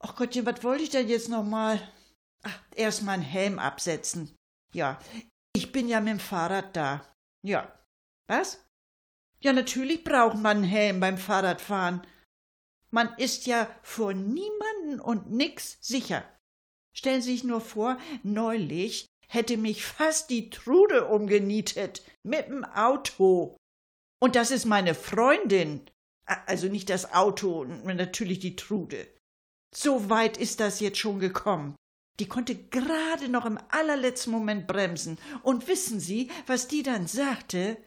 ach 0.00 0.16
Gottchen, 0.16 0.44
was 0.44 0.64
wollte 0.64 0.82
ich 0.82 0.90
denn 0.90 1.08
jetzt 1.08 1.28
noch 1.28 1.44
mal? 1.44 1.80
Ach, 2.42 2.60
erst 2.74 3.04
mal 3.04 3.12
einen 3.12 3.22
Helm 3.22 3.60
absetzen. 3.60 4.34
Ja, 4.74 4.98
ich 5.54 5.70
bin 5.70 5.86
ja 5.86 6.00
mit 6.00 6.14
dem 6.14 6.18
Fahrrad 6.18 6.74
da. 6.74 7.06
Ja. 7.46 7.72
Was? 8.26 8.66
Ja, 9.38 9.52
natürlich 9.52 10.02
braucht 10.02 10.36
man 10.36 10.56
einen 10.56 10.64
Helm 10.64 10.98
beim 10.98 11.16
Fahrradfahren. 11.16 12.04
Man 12.90 13.14
ist 13.18 13.46
ja 13.46 13.68
vor 13.84 14.14
niemanden 14.14 14.98
und 14.98 15.30
nix 15.30 15.78
sicher. 15.80 16.24
Stellen 16.92 17.22
Sie 17.22 17.30
sich 17.30 17.44
nur 17.44 17.60
vor, 17.60 17.98
neulich 18.24 19.11
hätte 19.32 19.56
mich 19.56 19.84
fast 19.84 20.30
die 20.30 20.50
Trude 20.50 21.06
umgenietet 21.06 22.02
mit 22.22 22.48
dem 22.48 22.64
Auto. 22.64 23.56
Und 24.20 24.36
das 24.36 24.50
ist 24.50 24.66
meine 24.66 24.94
Freundin. 24.94 25.88
Also 26.24 26.68
nicht 26.68 26.90
das 26.90 27.12
Auto, 27.12 27.64
natürlich 27.64 28.38
die 28.38 28.56
Trude. 28.56 29.08
So 29.74 30.10
weit 30.10 30.36
ist 30.36 30.60
das 30.60 30.80
jetzt 30.80 30.98
schon 30.98 31.18
gekommen. 31.18 31.74
Die 32.20 32.28
konnte 32.28 32.54
gerade 32.54 33.28
noch 33.28 33.46
im 33.46 33.58
allerletzten 33.70 34.32
Moment 34.32 34.66
bremsen. 34.66 35.18
Und 35.42 35.66
wissen 35.66 35.98
Sie, 35.98 36.30
was 36.46 36.68
die 36.68 36.82
dann 36.82 37.06
sagte? 37.06 37.78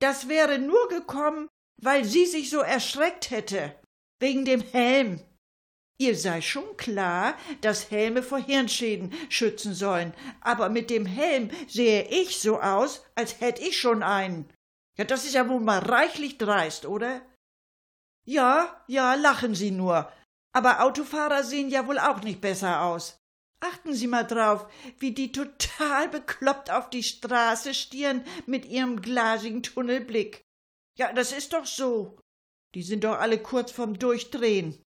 Das 0.00 0.28
wäre 0.28 0.58
nur 0.58 0.88
gekommen, 0.88 1.48
weil 1.80 2.04
sie 2.04 2.26
sich 2.26 2.50
so 2.50 2.60
erschreckt 2.60 3.30
hätte. 3.30 3.74
Wegen 4.20 4.44
dem 4.44 4.60
Helm. 4.60 5.20
Ihr 6.00 6.16
sei 6.16 6.40
schon 6.40 6.76
klar, 6.76 7.36
dass 7.60 7.90
Helme 7.90 8.22
vor 8.22 8.38
Hirnschäden 8.38 9.12
schützen 9.28 9.74
sollen, 9.74 10.14
aber 10.40 10.68
mit 10.68 10.90
dem 10.90 11.06
Helm 11.06 11.50
sehe 11.66 12.06
ich 12.08 12.38
so 12.38 12.60
aus, 12.60 13.04
als 13.16 13.40
hätte 13.40 13.62
ich 13.62 13.76
schon 13.76 14.04
einen. 14.04 14.48
Ja, 14.96 15.04
das 15.04 15.24
ist 15.24 15.34
ja 15.34 15.48
wohl 15.48 15.60
mal 15.60 15.80
reichlich 15.80 16.38
dreist, 16.38 16.86
oder? 16.86 17.20
Ja, 18.24 18.84
ja, 18.86 19.14
lachen 19.14 19.56
Sie 19.56 19.72
nur. 19.72 20.12
Aber 20.52 20.82
Autofahrer 20.84 21.42
sehen 21.42 21.68
ja 21.68 21.86
wohl 21.88 21.98
auch 21.98 22.22
nicht 22.22 22.40
besser 22.40 22.82
aus. 22.82 23.18
Achten 23.60 23.92
Sie 23.92 24.06
mal 24.06 24.24
drauf, 24.24 24.70
wie 24.98 25.12
die 25.12 25.32
total 25.32 26.08
bekloppt 26.08 26.70
auf 26.70 26.90
die 26.90 27.02
Straße 27.02 27.74
stieren 27.74 28.24
mit 28.46 28.66
ihrem 28.66 29.02
glasigen 29.02 29.64
Tunnelblick. 29.64 30.44
Ja, 30.96 31.12
das 31.12 31.32
ist 31.32 31.52
doch 31.52 31.66
so. 31.66 32.20
Die 32.74 32.82
sind 32.82 33.02
doch 33.02 33.18
alle 33.18 33.38
kurz 33.38 33.72
vorm 33.72 33.98
Durchdrehen. 33.98 34.80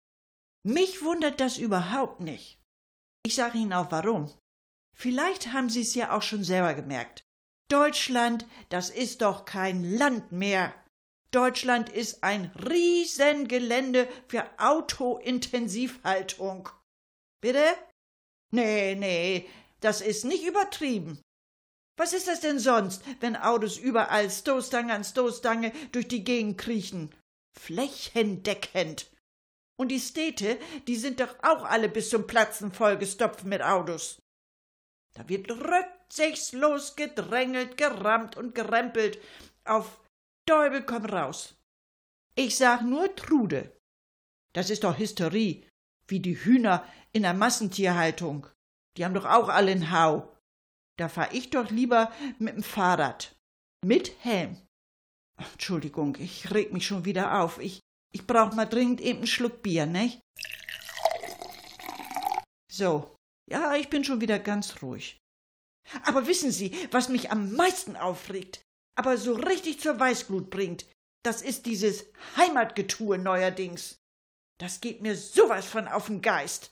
Mich 0.64 1.04
wundert 1.04 1.40
das 1.40 1.58
überhaupt 1.58 2.20
nicht. 2.20 2.60
Ich 3.26 3.36
sage 3.36 3.58
Ihnen 3.58 3.74
auch 3.74 3.92
warum. 3.92 4.32
Vielleicht 4.96 5.54
haben 5.54 5.70
Sie 5.70 5.82
es 5.82 5.96
ja 5.96 6.16
auch 6.16 6.22
schon 6.22 6.44
selber 6.44 6.74
gemerkt. 6.74 7.24
Deutschland, 7.70 8.46
das 8.70 8.90
ist 8.90 9.22
doch 9.22 9.46
kein 9.46 9.84
Land 9.84 10.32
mehr. 10.32 10.74
Deutschland 11.32 11.90
ist 11.90 12.24
ein 12.24 12.52
Riesengelände 12.68 14.08
für 14.28 14.50
Autointensivhaltung. 14.58 16.70
Bitte? 17.42 17.64
Nee, 18.52 18.96
nee, 18.96 19.48
das 19.80 20.02
ist 20.02 20.26
nicht 20.26 20.44
übertrieben. 20.44 21.22
Was 21.98 22.14
ist 22.14 22.28
das 22.28 22.40
denn 22.40 22.60
sonst, 22.60 23.04
wenn 23.20 23.36
Autos 23.36 23.78
überall 23.78 24.30
Stoßstange 24.30 24.94
an 24.94 25.04
Stoßstange 25.04 25.72
durch 25.92 26.08
die 26.08 26.24
Gegend 26.24 26.58
kriechen? 26.58 27.14
Flächendeckend. 27.60 29.12
Und 29.80 29.90
die 29.90 30.00
Städte, 30.00 30.60
die 30.88 30.98
sind 30.98 31.22
doch 31.22 31.36
auch 31.42 31.64
alle 31.64 31.88
bis 31.88 32.10
zum 32.10 32.28
Platzen 32.28 32.74
vollgestopft 32.74 33.46
mit 33.46 33.62
Autos. 33.62 34.22
Da 35.14 35.28
wird 35.30 35.50
rücksichtslos 35.50 36.98
gedrängelt, 36.98 37.78
gerammt 37.78 38.36
und 38.36 38.54
gerempelt. 38.54 39.20
Auf 39.64 40.02
Däubel 40.46 40.84
komm 40.84 41.06
raus. 41.06 41.56
Ich 42.36 42.58
sag 42.58 42.82
nur 42.82 43.16
Trude. 43.16 43.72
Das 44.54 44.70
ist 44.70 44.84
doch 44.84 44.98
Hysterie, 44.98 45.66
wie 46.08 46.20
die 46.20 46.36
Hühner 46.44 46.86
in 47.14 47.24
der 47.24 47.34
Massentierhaltung. 47.34 48.48
Die 48.98 49.06
haben 49.06 49.14
doch 49.14 49.26
auch 49.26 49.48
alle 49.48 49.72
einen 49.72 49.92
Hau. 49.92 50.36
Da 50.98 51.08
fahr 51.08 51.34
ich 51.34 51.52
doch 51.52 51.70
lieber 51.70 52.12
mit 52.38 52.56
dem 52.56 52.64
Fahrrad. 52.64 53.34
Mit 53.86 54.14
Helm. 54.26 54.58
Entschuldigung, 55.38 56.18
ich 56.20 56.52
reg 56.52 56.74
mich 56.74 56.86
schon 56.86 57.06
wieder 57.06 57.40
auf. 57.40 57.60
Ich, 57.60 57.80
ich 58.12 58.26
brauch 58.28 58.54
mal 58.54 58.66
dringend 58.66 59.02
eben 59.02 59.20
einen 59.20 59.28
Schluck 59.28 59.62
Bier, 59.62 59.86
ne? 59.86 60.22
So. 62.72 63.16
Ja, 63.50 63.76
ich 63.76 63.90
bin 63.90 64.04
schon 64.04 64.22
wieder 64.22 64.38
ganz 64.38 64.82
ruhig. 64.82 65.18
Aber 66.04 66.28
wissen 66.28 66.52
Sie, 66.52 66.76
was 66.92 67.10
mich 67.10 67.32
am 67.32 67.54
meisten 67.54 67.96
aufregt, 67.96 68.62
aber 68.96 69.18
so 69.18 69.34
richtig 69.34 69.80
zur 69.80 70.00
Weißglut 70.00 70.50
bringt, 70.52 70.86
das 71.24 71.42
ist 71.42 71.66
dieses 71.66 72.06
Heimatgetue 72.38 73.18
neuerdings. 73.18 73.98
Das 74.60 74.82
geht 74.82 75.02
mir 75.02 75.16
sowas 75.16 75.66
von 75.66 75.88
auf 75.88 76.08
den 76.08 76.22
Geist. 76.22 76.72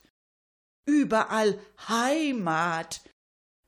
Überall 0.86 1.58
Heimat. 1.88 3.02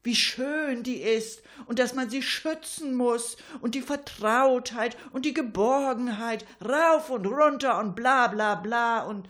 Wie 0.03 0.17
schön 0.17 0.83
die 0.83 1.03
ist 1.03 1.43
und 1.67 1.79
dass 1.79 1.95
man 1.95 2.09
sie 2.09 2.23
schützen 2.23 2.95
muss 2.95 3.37
und 3.61 3.75
die 3.75 3.83
Vertrautheit 3.83 4.97
und 5.13 5.27
die 5.27 5.35
Geborgenheit 5.35 6.47
rauf 6.65 7.11
und 7.11 7.27
runter 7.27 7.79
und 7.79 7.95
bla 7.95 8.29
bla 8.29 8.55
bla 8.55 9.03
und 9.03 9.29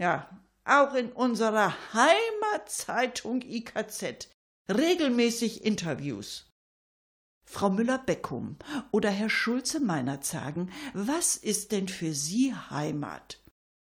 ja, 0.00 0.30
auch 0.64 0.94
in 0.94 1.10
unserer 1.12 1.74
Heimatzeitung 1.92 3.42
IKZ 3.42 4.28
regelmäßig 4.68 5.64
Interviews. 5.64 6.50
Frau 7.48 7.70
Müller-Beckum 7.70 8.56
oder 8.90 9.10
Herr 9.10 9.30
Schulze-Meinert 9.30 10.24
sagen, 10.24 10.72
was 10.94 11.36
ist 11.36 11.70
denn 11.70 11.88
für 11.88 12.12
Sie 12.12 12.52
Heimat? 12.54 13.40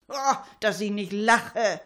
Oh, 0.09 0.37
dass 0.61 0.81
ich 0.81 0.91
nicht 0.91 1.13
lache. 1.13 1.81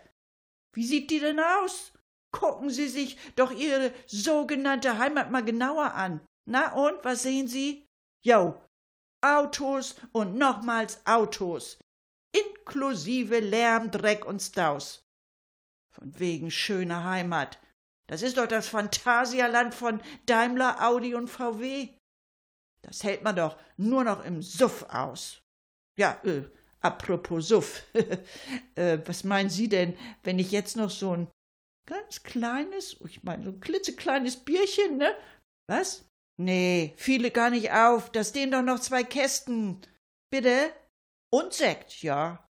Wie 0.73 0.87
sieht 0.87 1.11
die 1.11 1.19
denn 1.19 1.41
aus? 1.41 1.93
Gucken 2.39 2.69
Sie 2.69 2.89
sich 2.89 3.17
doch 3.35 3.51
Ihre 3.51 3.93
sogenannte 4.07 4.99
Heimat 4.99 5.31
mal 5.31 5.45
genauer 5.45 5.95
an. 5.95 6.21
Na 6.45 6.75
und, 6.75 7.03
was 7.03 7.23
sehen 7.23 7.49
Sie? 7.49 7.87
Jo, 8.23 8.61
Autos 9.23 9.97
und 10.13 10.37
nochmals 10.37 11.01
Autos. 11.07 11.79
Inklusive 12.33 13.41
Lärm, 13.41 13.91
Dreck 13.91 14.27
und 14.27 14.41
Staus. 14.41 15.03
Von 15.91 16.19
wegen 16.19 16.51
schöner 16.51 17.05
Heimat. 17.05 17.59
Das 18.07 18.21
ist 18.21 18.37
doch 18.37 18.47
das 18.47 18.69
Phantasialand 18.69 19.75
von 19.75 20.03
Daimler, 20.27 20.87
Audi 20.87 21.15
und 21.15 21.29
VW. 21.29 21.89
Das 22.83 23.03
hält 23.03 23.25
man 23.25 23.35
doch 23.35 23.57
nur 23.79 24.05
noch 24.05 24.25
im 24.25 24.43
Suff 24.43 24.83
aus. 24.91 25.43
Ja, 25.97 26.21
äh, 26.23 26.43
apropos 26.81 27.49
Suff. 27.49 27.83
äh, 28.75 28.99
was 29.07 29.25
meinen 29.25 29.49
Sie 29.49 29.71
denn, 29.71 29.97
wenn 30.23 30.39
ich 30.39 30.53
jetzt 30.53 30.77
noch 30.77 30.91
so 30.91 31.17
ein 31.17 31.29
ganz 31.87 32.23
kleines, 32.23 32.97
ich 33.09 33.23
meine, 33.23 33.45
so 33.45 33.51
ein 33.51 33.61
klitzekleines 33.61 34.45
Bierchen, 34.45 34.99
ne? 34.99 35.17
Was? 35.69 36.09
Nee, 36.39 36.95
viele 36.97 37.31
gar 37.31 37.51
nicht 37.51 37.73
auf. 37.73 38.11
Da 38.11 38.23
stehen 38.23 38.51
doch 38.51 38.63
noch 38.63 38.81
zwei 38.81 39.05
Kästen. 39.05 39.81
Bitte? 40.31 40.73
Und 41.33 41.55
Sekt, 41.55 42.03
ja. 42.03 42.47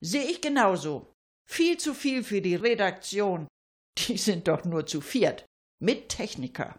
Sehe 0.00 0.24
ich 0.24 0.40
genauso. 0.40 1.12
Viel 1.48 1.78
zu 1.78 1.94
viel 1.94 2.22
für 2.22 2.40
die 2.40 2.54
Redaktion. 2.54 3.48
Die 3.98 4.18
sind 4.18 4.46
doch 4.48 4.64
nur 4.64 4.86
zu 4.86 5.00
viert. 5.00 5.46
Mit 5.82 6.08
Techniker. 6.08 6.78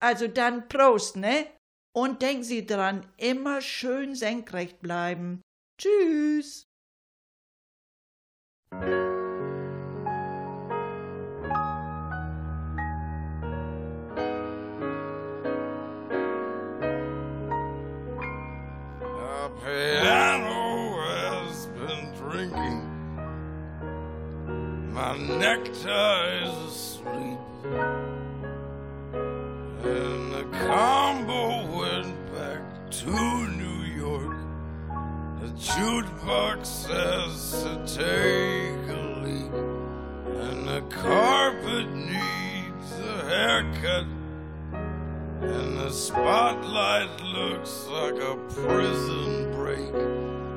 Also 0.00 0.28
dann 0.28 0.68
Prost, 0.68 1.16
ne? 1.16 1.46
Und 1.94 2.22
denken 2.22 2.44
Sie 2.44 2.64
dran, 2.66 3.10
immer 3.16 3.60
schön 3.60 4.14
senkrecht 4.14 4.80
bleiben. 4.80 5.42
Tschüss. 5.80 6.64
Piano 19.68 20.96
has 20.96 21.66
been 21.66 22.10
drinking. 22.16 22.80
My 24.94 25.14
nectar 25.18 26.40
is 26.42 26.56
asleep. 26.72 27.38
And 29.84 30.32
the 30.32 30.44
combo 30.64 31.46
went 31.80 32.16
back 32.32 32.62
to 33.02 33.12
New 33.62 33.80
York. 34.06 34.38
The 35.42 35.50
jukebox 35.68 36.64
says 36.64 37.62
to 37.64 37.72
take 38.00 38.84
a 38.96 39.02
leak. 39.22 39.54
And 40.46 40.66
the 40.66 40.82
carpet 40.88 41.88
needs 41.90 42.92
a 43.00 43.16
haircut. 43.28 44.06
And 45.40 45.78
the 45.78 45.90
spotlight 45.90 47.20
looks 47.22 47.86
like 47.86 48.14
a 48.14 48.36
prison 48.50 49.52
break. 49.54 49.92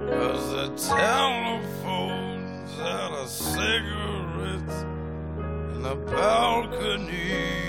Cause 0.09 0.51
the 0.51 0.69
telephone's 0.89 2.79
out 2.79 3.11
of 3.13 3.29
cigarettes. 3.29 4.85
And 5.37 5.85
the 5.85 5.95
balcony 5.95 7.61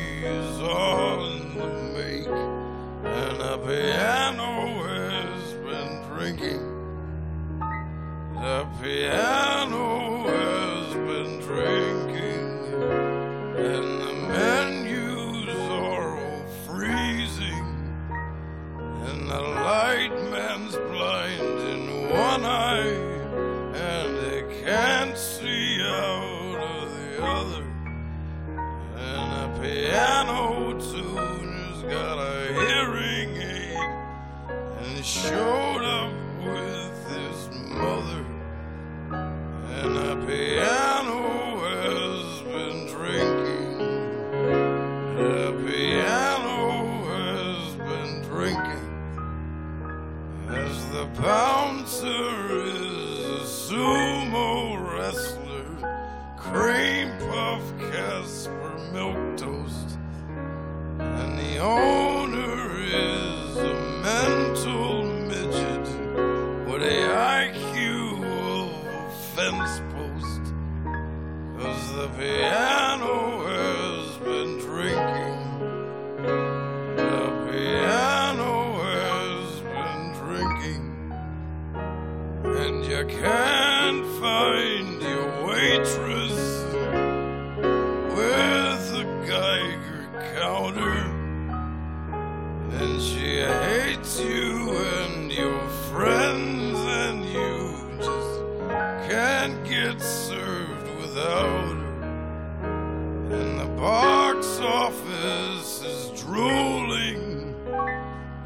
office 104.92 105.82
is 105.82 106.20
drooling, 106.22 107.54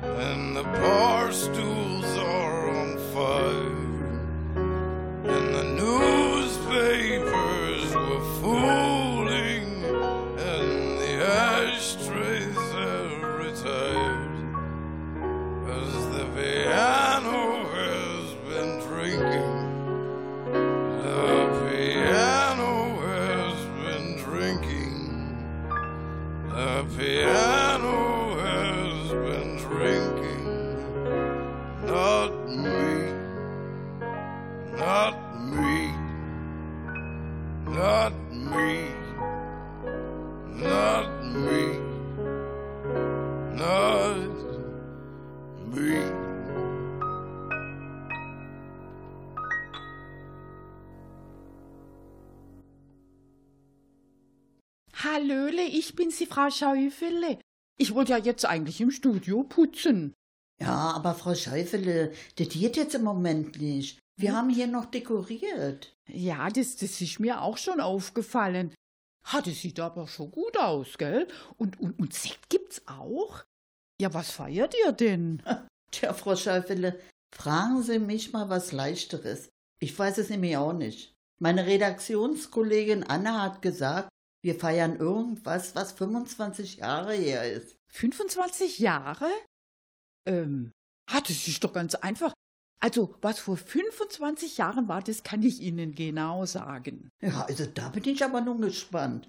and 0.03 0.57
the 0.57 0.63
bar 0.63 1.33
stools 1.33 2.05
are 2.19 2.69
on 2.71 2.99
fire. 3.13 3.76
Frau 56.37 56.51
Schäufele. 56.51 57.39
Ich 57.79 57.95
wollte 57.95 58.13
ja 58.13 58.19
jetzt 58.19 58.45
eigentlich 58.45 58.83
im 58.83 58.91
Studio 58.91 59.43
putzen. 59.43 60.13
Ja, 60.61 60.93
aber 60.93 61.15
Frau 61.15 61.35
Schäufele, 61.35 62.13
das 62.37 62.51
geht 62.51 62.77
jetzt 62.77 62.95
im 62.95 63.05
Moment 63.05 63.59
nicht. 63.59 63.99
Wir 64.21 64.37
haben 64.37 64.51
hier 64.51 64.67
noch 64.67 64.85
dekoriert. 64.85 65.97
Ja, 66.07 66.51
das, 66.51 66.77
das 66.77 67.01
ist 67.01 67.21
mir 67.21 67.41
auch 67.41 67.57
schon 67.57 67.81
aufgefallen. 67.81 68.75
Ha, 69.33 69.41
das 69.41 69.63
sieht 69.63 69.81
aber 69.81 70.07
schon 70.09 70.31
gut 70.31 70.59
aus, 70.59 70.99
gell? 70.99 71.27
Und, 71.57 71.81
und, 71.81 71.99
und 71.99 72.13
Sekt 72.13 72.51
gibt's 72.51 72.83
auch? 72.85 73.43
Ja, 73.99 74.13
was 74.13 74.31
feiert 74.31 74.75
ihr 74.85 74.93
denn? 74.93 75.43
Tja, 75.91 76.13
Frau 76.13 76.37
Schäufele, 76.37 77.01
fragen 77.35 77.83
Sie 77.83 77.99
mich 77.99 78.35
mal 78.35 78.51
was 78.51 78.73
Leichteres. 78.73 79.49
Ich 79.81 79.99
weiß 79.99 80.19
es 80.19 80.29
nämlich 80.29 80.59
auch 80.59 80.75
nicht. 80.75 81.15
Meine 81.41 81.65
Redaktionskollegin 81.65 83.05
Anna 83.05 83.41
hat 83.41 83.63
gesagt, 83.63 84.11
wir 84.47 84.55
feiern 84.55 84.97
irgendwas, 84.97 85.75
was 85.75 85.93
25 85.93 86.77
Jahre 86.77 87.15
her 87.15 87.53
ist. 87.53 87.77
25 87.89 88.79
Jahre? 88.79 89.29
Ähm, 90.25 90.71
ha, 91.11 91.21
das 91.21 91.49
ist 91.49 91.65
doch 91.65 91.73
ganz 91.73 91.97
einfach. 91.97 92.33
Also, 92.81 93.17
was 93.23 93.41
vor 93.41 93.57
25 93.57 94.59
Jahren 94.59 94.87
war, 94.87 95.03
das 95.03 95.25
kann 95.25 95.43
ich 95.43 95.61
Ihnen 95.61 95.97
genau 95.97 96.47
sagen. 96.47 97.09
Ja, 97.21 97.45
also 97.49 97.67
da 97.67 97.89
bin 97.89 98.05
ich 98.05 98.23
aber 98.23 98.41
nun 98.41 98.61
gespannt. 98.61 99.27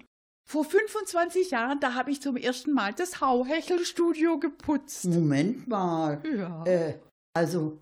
Vor 0.48 0.64
25 0.64 1.50
Jahren, 1.50 1.80
da 1.80 1.94
habe 1.94 2.12
ich 2.12 2.22
zum 2.22 2.36
ersten 2.36 2.72
Mal 2.72 2.94
das 2.94 3.20
Hauhechel-Studio 3.20 4.38
geputzt. 4.38 5.06
Moment 5.06 5.66
mal. 5.66 6.22
Ja. 6.24 6.64
Äh, 6.64 7.00
also, 7.34 7.80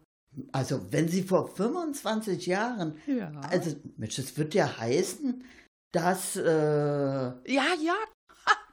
also 0.53 0.91
wenn 0.91 1.09
Sie 1.09 1.23
vor 1.23 1.55
25 1.55 2.47
Jahren, 2.47 2.97
ja. 3.07 3.31
also 3.51 3.77
Mensch, 3.99 4.17
das 4.17 4.39
wird 4.39 4.55
ja 4.55 4.79
heißen, 4.79 5.45
dass, 5.93 6.37
äh, 6.37 6.43
ja, 6.45 7.65
ja, 7.81 7.95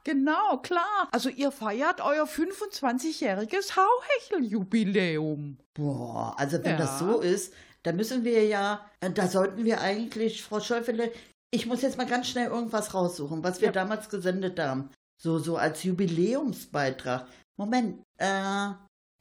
genau, 0.03 0.57
klar. 0.57 1.07
Also 1.11 1.29
ihr 1.29 1.51
feiert 1.51 2.01
euer 2.01 2.25
25-jähriges 2.25 3.75
Hauhechel-Jubiläum. 3.75 5.57
boah, 5.73 6.33
also 6.37 6.57
wenn 6.63 6.71
Ja. 6.71 6.77
das 6.77 6.99
so 6.99 7.19
ist, 7.21 7.53
dann 7.83 7.95
müssen 7.95 8.23
wir 8.23 8.45
ja, 8.45 8.85
äh, 9.01 9.09
da 9.11 9.27
sollten 9.27 9.65
wir 9.65 9.81
eigentlich, 9.81 10.43
Frau 10.43 10.59
Schäufele, 10.59 11.11
ich 11.51 11.65
muss 11.65 11.81
jetzt 11.81 11.97
mal 11.97 12.05
ganz 12.07 12.27
schnell 12.29 12.47
irgendwas 12.49 12.93
raussuchen, 12.93 13.43
was 13.43 13.59
wir 13.61 13.67
Ja. 13.67 13.71
damals 13.71 14.09
gesendet 14.09 14.59
haben. 14.59 14.89
So, 15.21 15.39
so 15.39 15.57
als 15.57 15.83
Jubiläumsbeitrag. 15.83 17.27
Moment, 17.57 18.01
äh, 18.17 18.71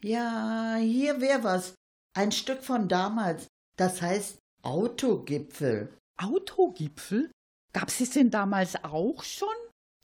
ja, 0.03 0.77
hier 0.79 1.21
wäre 1.21 1.45
was. 1.45 1.75
Ein 2.15 2.33
Stück 2.33 2.63
von 2.63 2.89
damals. 2.89 3.47
Das 3.77 4.03
heißt 4.03 4.39
Autogipfel. 4.63 5.93
Autogipfel? 6.19 7.31
Gab's 7.73 8.01
es 8.01 8.11
denn 8.11 8.31
damals 8.31 8.83
auch 8.85 9.23
schon? 9.23 9.49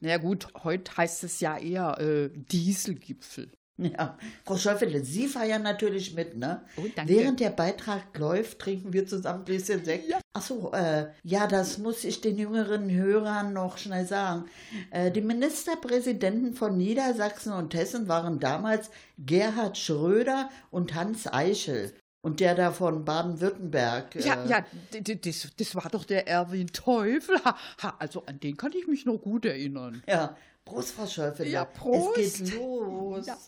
Na 0.00 0.10
ja, 0.10 0.16
gut, 0.18 0.48
heute 0.62 0.96
heißt 0.96 1.24
es 1.24 1.40
ja 1.40 1.58
eher 1.58 1.98
äh, 2.00 2.30
Dieselgipfel. 2.32 3.50
Ja, 3.78 4.18
Frau 4.44 4.56
Schäufele, 4.56 5.04
Sie 5.04 5.28
feiern 5.28 5.62
natürlich 5.62 6.12
mit, 6.12 6.36
ne? 6.36 6.62
Oh, 6.76 6.84
danke. 6.96 7.12
Während 7.12 7.38
der 7.38 7.50
Beitrag 7.50 8.18
läuft, 8.18 8.58
trinken 8.58 8.92
wir 8.92 9.06
zusammen 9.06 9.42
ein 9.42 9.44
bisschen 9.44 9.84
Sekt. 9.84 10.08
Ja. 10.08 10.18
Ach 10.32 10.42
so, 10.42 10.72
äh, 10.72 11.06
ja, 11.22 11.46
das 11.46 11.78
muss 11.78 12.02
ich 12.02 12.20
den 12.20 12.38
jüngeren 12.38 12.90
Hörern 12.90 13.52
noch 13.52 13.78
schnell 13.78 14.04
sagen. 14.04 14.46
Äh, 14.90 15.12
die 15.12 15.20
Ministerpräsidenten 15.20 16.54
von 16.54 16.76
Niedersachsen 16.76 17.52
und 17.52 17.72
Hessen 17.74 18.08
waren 18.08 18.40
damals 18.40 18.90
Gerhard 19.16 19.78
Schröder 19.78 20.50
und 20.72 20.96
Hans 20.96 21.32
Eichel. 21.32 21.94
Und 22.20 22.40
der 22.40 22.54
da 22.54 22.72
von 22.72 23.04
Baden-Württemberg. 23.04 24.16
Ja, 24.16 24.42
äh, 24.44 24.48
ja, 24.48 24.66
das, 25.00 25.48
das 25.56 25.74
war 25.76 25.88
doch 25.88 26.04
der 26.04 26.26
Erwin 26.26 26.66
Teufel. 26.68 27.36
Ha, 27.44 27.56
ha, 27.82 27.96
also 27.98 28.26
an 28.26 28.40
den 28.40 28.56
kann 28.56 28.72
ich 28.72 28.86
mich 28.88 29.06
noch 29.06 29.18
gut 29.18 29.44
erinnern. 29.44 30.02
Ja, 30.06 30.36
Prost, 30.64 30.92
Frau 30.92 31.06
Schäufele. 31.06 31.48
Ja, 31.48 31.64
Prost. 31.64 32.18
Es 32.18 32.38
geht 32.38 32.54
los. 32.54 33.26
Ja. 33.26 33.38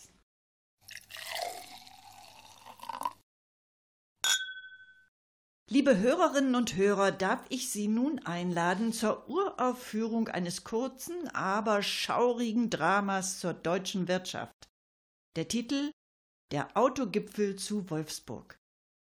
Liebe 5.73 5.99
Hörerinnen 5.99 6.57
und 6.57 6.77
Hörer, 6.77 7.13
darf 7.13 7.45
ich 7.49 7.71
Sie 7.71 7.87
nun 7.87 8.19
einladen 8.21 8.93
zur 8.93 9.29
Uraufführung 9.29 10.27
eines 10.29 10.65
kurzen, 10.65 11.29
aber 11.29 11.83
schaurigen 11.83 12.71
Dramas 12.71 13.39
zur 13.39 13.55
deutschen 13.55 14.09
Wirtschaft. 14.09 14.69
Der 15.37 15.47
Titel 15.47 15.93
Der 16.51 16.77
Autogipfel 16.77 17.55
zu 17.55 17.89
Wolfsburg. 17.89 18.60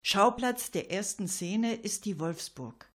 Schauplatz 0.06 0.70
der 0.70 0.90
ersten 0.90 1.28
Szene 1.28 1.76
ist 1.76 2.04
die 2.04 2.20
Wolfsburg. 2.20 2.92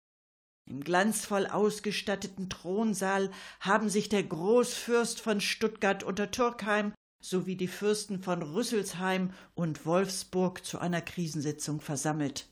Im 0.68 0.84
glanzvoll 0.84 1.46
ausgestatteten 1.46 2.50
Thronsaal 2.50 3.30
haben 3.60 3.88
sich 3.88 4.10
der 4.10 4.22
Großfürst 4.22 5.18
von 5.18 5.40
Stuttgart 5.40 6.04
unter 6.04 6.30
Türkheim 6.30 6.92
sowie 7.24 7.56
die 7.56 7.66
Fürsten 7.66 8.22
von 8.22 8.42
Rüsselsheim 8.42 9.32
und 9.54 9.86
Wolfsburg 9.86 10.66
zu 10.66 10.80
einer 10.80 11.00
Krisensitzung 11.00 11.80
versammelt. 11.80 12.46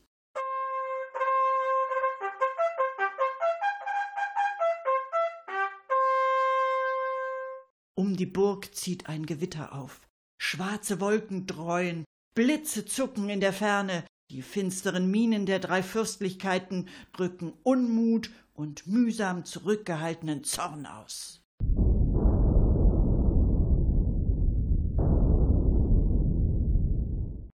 Um 7.93 8.17
die 8.17 8.25
Burg 8.25 8.73
zieht 8.73 9.07
ein 9.07 9.27
Gewitter 9.27 9.73
auf. 9.73 10.01
Schwarze 10.41 10.99
Wolken 10.99 11.45
dräuen, 11.45 12.05
Blitze 12.33 12.85
zucken 12.85 13.29
in 13.29 13.39
der 13.39 13.53
Ferne, 13.53 14.03
die 14.29 14.41
finsteren 14.41 15.09
Mienen 15.09 15.45
der 15.45 15.59
drei 15.59 15.81
Fürstlichkeiten 15.81 16.89
drücken 17.13 17.53
Unmut 17.63 18.29
und 18.53 18.87
mühsam 18.87 19.45
zurückgehaltenen 19.45 20.43
Zorn 20.43 20.85
aus. 20.85 21.41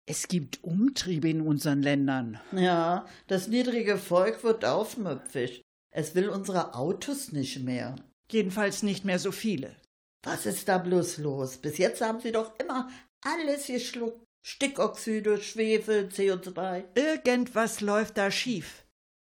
Es 0.06 0.28
gibt 0.28 0.64
Umtriebe 0.64 1.28
in 1.28 1.42
unseren 1.42 1.82
Ländern. 1.82 2.40
Ja, 2.52 3.06
das 3.28 3.48
niedrige 3.48 3.98
Volk 3.98 4.42
wird 4.42 4.64
aufmüpfig. 4.64 5.62
Es 5.94 6.14
will 6.14 6.28
unsere 6.28 6.74
Autos 6.74 7.32
nicht 7.32 7.60
mehr. 7.60 7.96
Jedenfalls 8.30 8.82
nicht 8.82 9.04
mehr 9.04 9.18
so 9.18 9.30
viele. 9.30 9.76
Was 10.22 10.46
ist 10.46 10.68
da 10.68 10.78
bloß 10.78 11.18
los? 11.18 11.58
Bis 11.58 11.78
jetzt 11.78 12.00
haben 12.00 12.20
sie 12.20 12.32
doch 12.32 12.58
immer 12.58 12.88
alles 13.22 13.66
geschluckt. 13.66 14.24
Stickoxide, 14.42 15.40
Schwefel, 15.40 16.08
CO2. 16.08 16.84
Irgendwas 16.94 17.80
läuft 17.80 18.18
da 18.18 18.30
schief. 18.30 18.84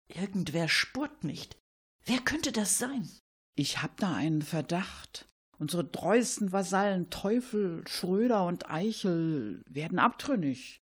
Irgendwer 0.09 0.69
spurt 0.69 1.23
nicht. 1.25 1.59
Wer 2.05 2.19
könnte 2.19 2.51
das 2.51 2.79
sein? 2.79 3.09
Ich 3.55 3.83
hab 3.83 3.97
da 3.99 4.15
einen 4.15 4.43
Verdacht. 4.43 5.27
Unsere 5.59 5.91
treuesten 5.93 6.51
Vasallen 6.53 7.11
Teufel, 7.11 7.87
Schröder 7.87 8.47
und 8.47 8.71
Eichel 8.71 9.63
werden 9.69 9.99
abtrünnig. 9.99 10.81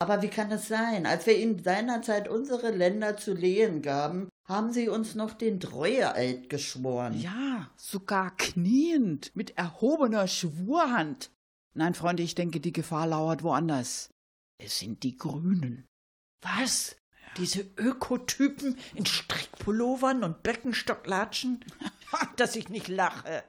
Aber 0.00 0.22
wie 0.22 0.28
kann 0.28 0.52
es 0.52 0.68
sein? 0.68 1.06
Als 1.06 1.26
wir 1.26 1.36
ihnen 1.36 1.62
seinerzeit 1.62 2.28
unsere 2.28 2.70
Länder 2.70 3.16
zu 3.16 3.34
lehen 3.34 3.82
gaben, 3.82 4.28
haben 4.44 4.72
sie 4.72 4.88
uns 4.88 5.16
noch 5.16 5.34
den 5.34 5.58
Treueeid 5.58 6.48
geschworen. 6.48 7.20
Ja, 7.20 7.68
sogar 7.76 8.36
kniend, 8.36 9.34
mit 9.34 9.58
erhobener 9.58 10.28
Schwurhand. 10.28 11.32
Nein, 11.74 11.94
Freunde, 11.94 12.22
ich 12.22 12.36
denke, 12.36 12.60
die 12.60 12.72
Gefahr 12.72 13.08
lauert 13.08 13.42
woanders. 13.42 14.10
Es 14.58 14.78
sind 14.78 15.02
die 15.02 15.16
Grünen. 15.16 15.84
Was? 16.42 16.96
Diese 17.36 17.60
Ökotypen 17.76 18.78
in 18.94 19.04
Strickpullovern 19.04 20.22
und 20.22 20.42
Beckenstocklatschen? 20.44 21.64
Dass 22.36 22.54
ich 22.56 22.68
nicht 22.68 22.88
lache. 22.88 23.44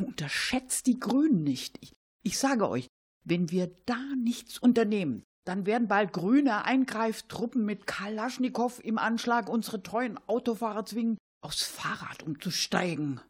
Unterschätzt 0.00 0.86
die 0.86 0.98
Grünen 0.98 1.44
nicht. 1.44 1.78
Ich, 1.82 1.92
ich 2.22 2.38
sage 2.38 2.68
euch, 2.68 2.88
wenn 3.24 3.50
wir 3.50 3.70
da 3.84 4.00
nichts 4.16 4.58
unternehmen, 4.58 5.22
dann 5.48 5.64
werden 5.64 5.88
bald 5.88 6.12
grüne 6.12 6.66
Eingreiftruppen 6.66 7.64
mit 7.64 7.86
Kalaschnikow 7.86 8.80
im 8.84 8.98
Anschlag 8.98 9.48
unsere 9.48 9.82
treuen 9.82 10.18
Autofahrer 10.26 10.84
zwingen, 10.84 11.16
aufs 11.40 11.62
Fahrrad 11.62 12.22
umzusteigen. 12.22 13.20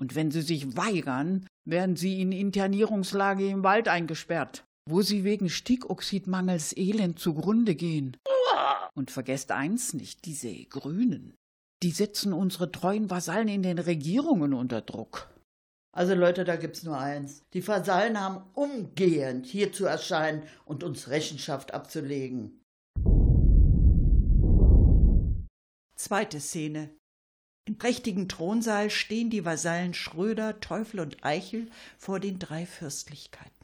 Und 0.00 0.16
wenn 0.16 0.32
sie 0.32 0.42
sich 0.42 0.76
weigern, 0.76 1.46
werden 1.64 1.94
sie 1.94 2.20
in 2.20 2.32
Internierungslage 2.32 3.46
im 3.48 3.62
Wald 3.62 3.86
eingesperrt, 3.86 4.64
wo 4.90 5.00
sie 5.00 5.22
wegen 5.22 5.48
Stickoxidmangels 5.48 6.76
elend 6.76 7.20
zugrunde 7.20 7.76
gehen. 7.76 8.16
Und 8.94 9.12
vergesst 9.12 9.52
eins 9.52 9.94
nicht, 9.94 10.24
diese 10.24 10.52
Grünen, 10.64 11.36
die 11.84 11.92
setzen 11.92 12.32
unsere 12.32 12.72
treuen 12.72 13.10
Vasallen 13.10 13.46
in 13.46 13.62
den 13.62 13.78
Regierungen 13.78 14.52
unter 14.52 14.80
Druck. 14.80 15.31
Also 15.94 16.14
Leute, 16.14 16.44
da 16.44 16.56
gibt's 16.56 16.84
nur 16.84 16.98
eins. 16.98 17.44
Die 17.52 17.66
Vasallen 17.66 18.18
haben 18.18 18.42
umgehend 18.54 19.46
hier 19.46 19.72
zu 19.72 19.84
erscheinen 19.84 20.42
und 20.64 20.82
uns 20.82 21.08
Rechenschaft 21.08 21.74
abzulegen. 21.74 22.58
Zweite 25.94 26.40
Szene. 26.40 26.90
Im 27.66 27.76
prächtigen 27.76 28.28
Thronsaal 28.28 28.90
stehen 28.90 29.30
die 29.30 29.44
Vasallen 29.44 29.94
Schröder, 29.94 30.58
Teufel 30.60 30.98
und 30.98 31.24
Eichel 31.24 31.68
vor 31.98 32.18
den 32.18 32.38
drei 32.38 32.66
Fürstlichkeiten. 32.66 33.61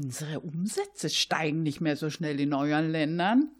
Unsere 0.00 0.38
Umsätze 0.38 1.10
steigen 1.10 1.64
nicht 1.64 1.80
mehr 1.80 1.96
so 1.96 2.08
schnell 2.08 2.38
in 2.38 2.54
euren 2.54 2.90
Ländern. 2.92 3.50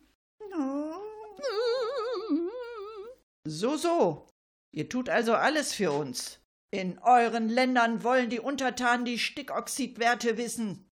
So, 3.45 3.77
so. 3.77 4.29
Ihr 4.71 4.89
tut 4.89 5.09
also 5.09 5.35
alles 5.35 5.73
für 5.73 5.91
uns. 5.91 6.39
In 6.71 6.99
euren 6.99 7.49
Ländern 7.49 8.05
wollen 8.05 8.31
die 8.31 8.39
Untertanen 8.39 9.05
die 9.05 9.19
Stickoxidwerte 9.19 10.37
wissen 10.37 10.89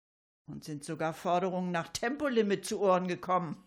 und 0.47 0.63
sind 0.63 0.83
sogar 0.83 1.13
Forderungen 1.13 1.71
nach 1.71 1.89
Tempolimit 1.89 2.65
zu 2.65 2.79
Ohren 2.79 3.07
gekommen. 3.07 3.61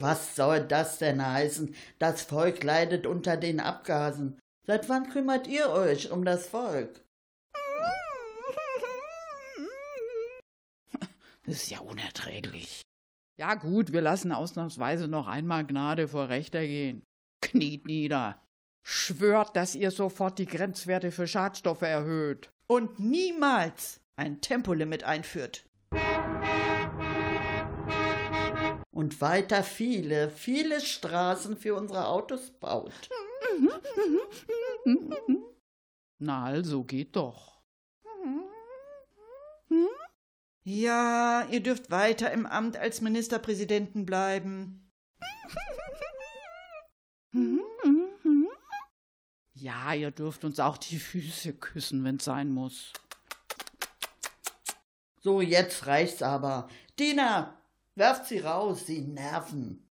Was 0.00 0.36
soll 0.36 0.60
das 0.60 0.98
denn 0.98 1.24
heißen? 1.24 1.74
Das 1.98 2.22
Volk 2.22 2.62
leidet 2.62 3.06
unter 3.06 3.36
den 3.36 3.58
Abgasen. 3.58 4.38
Seit 4.64 4.88
wann 4.88 5.10
kümmert 5.10 5.48
ihr 5.48 5.70
euch 5.70 6.12
um 6.12 6.24
das 6.24 6.46
Volk? 6.46 7.04
Das 10.92 11.08
ist 11.62 11.70
ja 11.70 11.80
unerträglich. 11.80 12.82
Ja 13.38 13.54
gut, 13.54 13.92
wir 13.92 14.00
lassen 14.00 14.30
ausnahmsweise 14.32 15.08
noch 15.08 15.26
einmal 15.26 15.66
Gnade 15.66 16.06
vor 16.06 16.28
Rechter 16.28 16.60
gehen. 16.60 17.02
Kniet 17.40 17.86
nieder. 17.86 18.40
Schwört, 18.86 19.56
dass 19.56 19.74
ihr 19.74 19.90
sofort 19.90 20.38
die 20.38 20.46
Grenzwerte 20.46 21.10
für 21.10 21.26
Schadstoffe 21.26 21.82
erhöht. 21.82 22.50
Und 22.68 23.00
niemals 23.00 24.00
ein 24.16 24.40
Tempolimit 24.40 25.04
einführt. 25.04 25.67
Und 28.98 29.20
weiter 29.20 29.62
viele, 29.62 30.28
viele 30.28 30.80
Straßen 30.80 31.56
für 31.56 31.76
unsere 31.76 32.08
Autos 32.08 32.50
baut. 32.50 33.08
Na 36.18 36.46
also, 36.46 36.82
geht 36.82 37.14
doch. 37.14 37.62
Ja, 40.64 41.46
ihr 41.48 41.62
dürft 41.62 41.92
weiter 41.92 42.32
im 42.32 42.44
Amt 42.44 42.76
als 42.76 43.00
Ministerpräsidenten 43.00 44.04
bleiben. 44.04 44.90
Ja, 49.54 49.94
ihr 49.94 50.10
dürft 50.10 50.44
uns 50.44 50.58
auch 50.58 50.76
die 50.76 50.98
Füße 50.98 51.52
küssen, 51.52 52.02
wenn's 52.02 52.24
sein 52.24 52.50
muss. 52.50 52.92
So, 55.20 55.40
jetzt 55.40 55.86
reicht's 55.86 56.20
aber. 56.20 56.68
Dina, 56.98 57.57
Werft 57.98 58.26
sie 58.26 58.38
raus, 58.38 58.86
sie 58.86 59.00
nerven. 59.00 59.90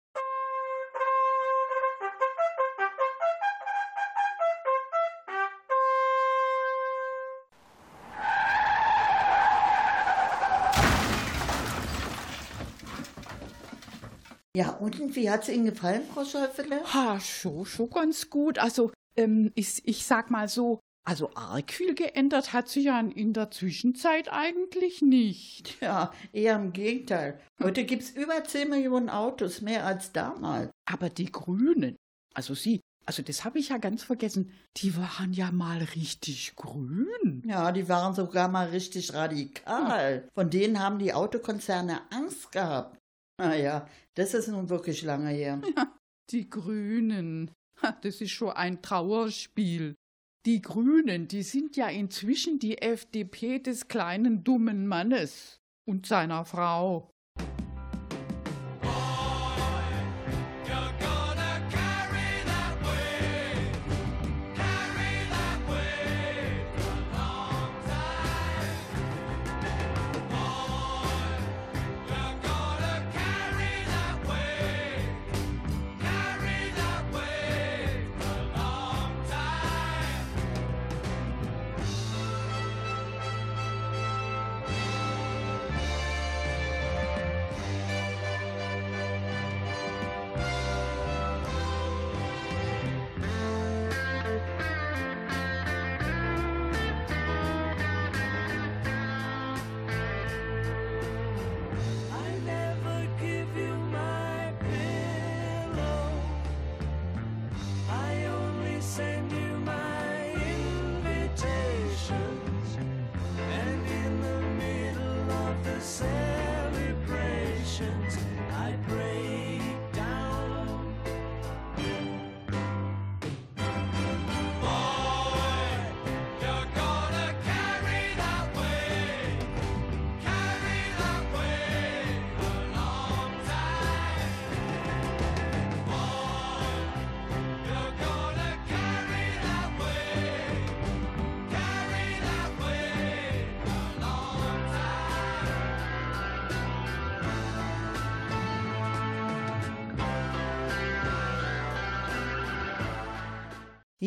Ja, 14.57 14.71
und 14.79 15.15
wie 15.15 15.29
hat 15.29 15.43
es 15.43 15.51
Ihnen 15.51 15.67
gefallen, 15.67 16.03
Frau 16.15 16.25
Schäufele? 16.25 16.83
Ha, 16.95 17.21
schon, 17.21 17.67
schon 17.67 17.91
ganz 17.91 18.31
gut. 18.31 18.59
Also, 18.59 18.93
ähm, 19.15 19.53
ich, 19.55 19.87
ich 19.87 20.07
sag 20.07 20.31
mal 20.31 20.49
so, 20.49 20.81
also 21.11 21.29
arg 21.35 21.73
viel 21.73 21.97
geändert 21.97 22.53
hat 22.53 22.69
sich 22.69 22.85
ja 22.85 23.01
in 23.01 23.33
der 23.33 23.51
Zwischenzeit 23.51 24.31
eigentlich 24.31 25.03
nicht. 25.03 25.77
Ja, 25.81 26.13
eher 26.33 26.55
im 26.55 26.73
Gegenteil. 26.73 27.41
Heute 27.61 27.85
gibt 27.85 28.05
es 28.05 28.11
über 28.11 28.45
10 28.45 28.71
Millionen 28.71 29.11
Autos, 29.11 29.61
mehr 29.61 29.85
als 29.85 30.13
damals. 30.13 30.71
Aber 30.89 31.11
die 31.11 31.33
Grünen, 31.33 31.97
also 32.33 32.55
Sie, 32.55 32.81
also 33.07 33.25
das 33.25 33.45
habe 33.45 33.59
ich 33.59 33.71
ja 33.71 33.79
ganz 33.79 34.05
vergessen, 34.05 34.53
die 34.77 34.97
waren 34.97 35.33
ja 35.33 35.51
mal 35.51 35.79
richtig 35.97 36.55
grün. 36.55 37.43
Ja, 37.45 37.73
die 37.73 37.89
waren 37.89 38.15
sogar 38.15 38.47
mal 38.47 38.69
richtig 38.69 39.13
radikal. 39.13 40.29
Von 40.33 40.49
denen 40.49 40.79
haben 40.79 41.01
die 41.01 41.13
Autokonzerne 41.13 42.03
Angst 42.13 42.53
gehabt. 42.53 42.97
Naja, 43.37 43.89
das 44.15 44.33
ist 44.35 44.47
nun 44.47 44.69
wirklich 44.69 45.03
lange 45.03 45.31
her. 45.31 45.61
Die 46.31 46.49
Grünen, 46.49 47.51
das 48.03 48.21
ist 48.21 48.31
schon 48.31 48.51
ein 48.51 48.81
Trauerspiel. 48.81 49.97
Die 50.47 50.63
Grünen, 50.63 51.29
die 51.29 51.43
sind 51.43 51.77
ja 51.77 51.89
inzwischen 51.89 52.59
die 52.59 52.79
FDP 52.79 53.59
des 53.59 53.89
kleinen 53.89 54.43
dummen 54.43 54.87
Mannes 54.87 55.61
und 55.85 56.07
seiner 56.07 56.47
Frau. 56.47 57.11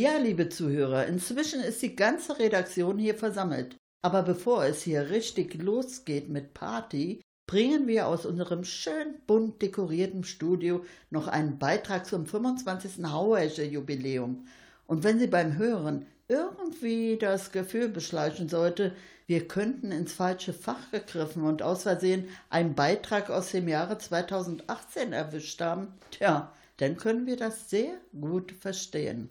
Ja, 0.03 0.17
liebe 0.17 0.49
Zuhörer, 0.49 1.05
inzwischen 1.05 1.61
ist 1.61 1.81
die 1.81 1.95
ganze 1.95 2.37
Redaktion 2.37 2.97
hier 2.97 3.15
versammelt. 3.15 3.77
Aber 4.01 4.23
bevor 4.23 4.65
es 4.65 4.81
hier 4.81 5.11
richtig 5.11 5.53
losgeht 5.63 6.27
mit 6.27 6.53
Party, 6.53 7.21
bringen 7.49 7.87
wir 7.87 8.07
aus 8.07 8.25
unserem 8.25 8.65
schön 8.65 9.15
bunt 9.27 9.61
dekorierten 9.61 10.25
Studio 10.25 10.83
noch 11.09 11.29
einen 11.29 11.57
Beitrag 11.57 12.05
zum 12.05 12.25
25. 12.25 13.05
Hauesche 13.05 13.63
Jubiläum. 13.63 14.45
Und 14.87 15.05
wenn 15.05 15.19
Sie 15.19 15.27
beim 15.27 15.57
Hören 15.57 16.05
irgendwie 16.27 17.17
das 17.17 17.53
Gefühl 17.53 17.87
beschleichen 17.87 18.49
sollte, 18.49 18.93
wir 19.25 19.47
könnten 19.47 19.93
ins 19.93 20.11
falsche 20.11 20.51
Fach 20.51 20.91
gegriffen 20.91 21.43
und 21.43 21.61
aus 21.61 21.83
Versehen 21.83 22.27
einen 22.49 22.75
Beitrag 22.75 23.29
aus 23.29 23.51
dem 23.51 23.69
Jahre 23.69 23.99
2018 23.99 25.13
erwischt 25.13 25.61
haben, 25.61 25.93
tja, 26.11 26.51
dann 26.75 26.97
können 26.97 27.25
wir 27.25 27.37
das 27.37 27.69
sehr 27.69 27.93
gut 28.11 28.51
verstehen. 28.51 29.29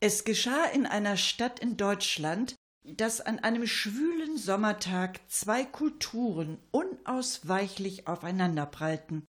Es 0.00 0.24
geschah 0.24 0.64
in 0.66 0.86
einer 0.86 1.16
Stadt 1.16 1.60
in 1.60 1.76
Deutschland, 1.76 2.54
dass 2.84 3.20
an 3.20 3.38
einem 3.38 3.66
schwülen 3.66 4.36
Sommertag 4.36 5.20
zwei 5.30 5.64
Kulturen 5.64 6.58
unausweichlich 6.70 8.06
aufeinanderprallten. 8.06 9.24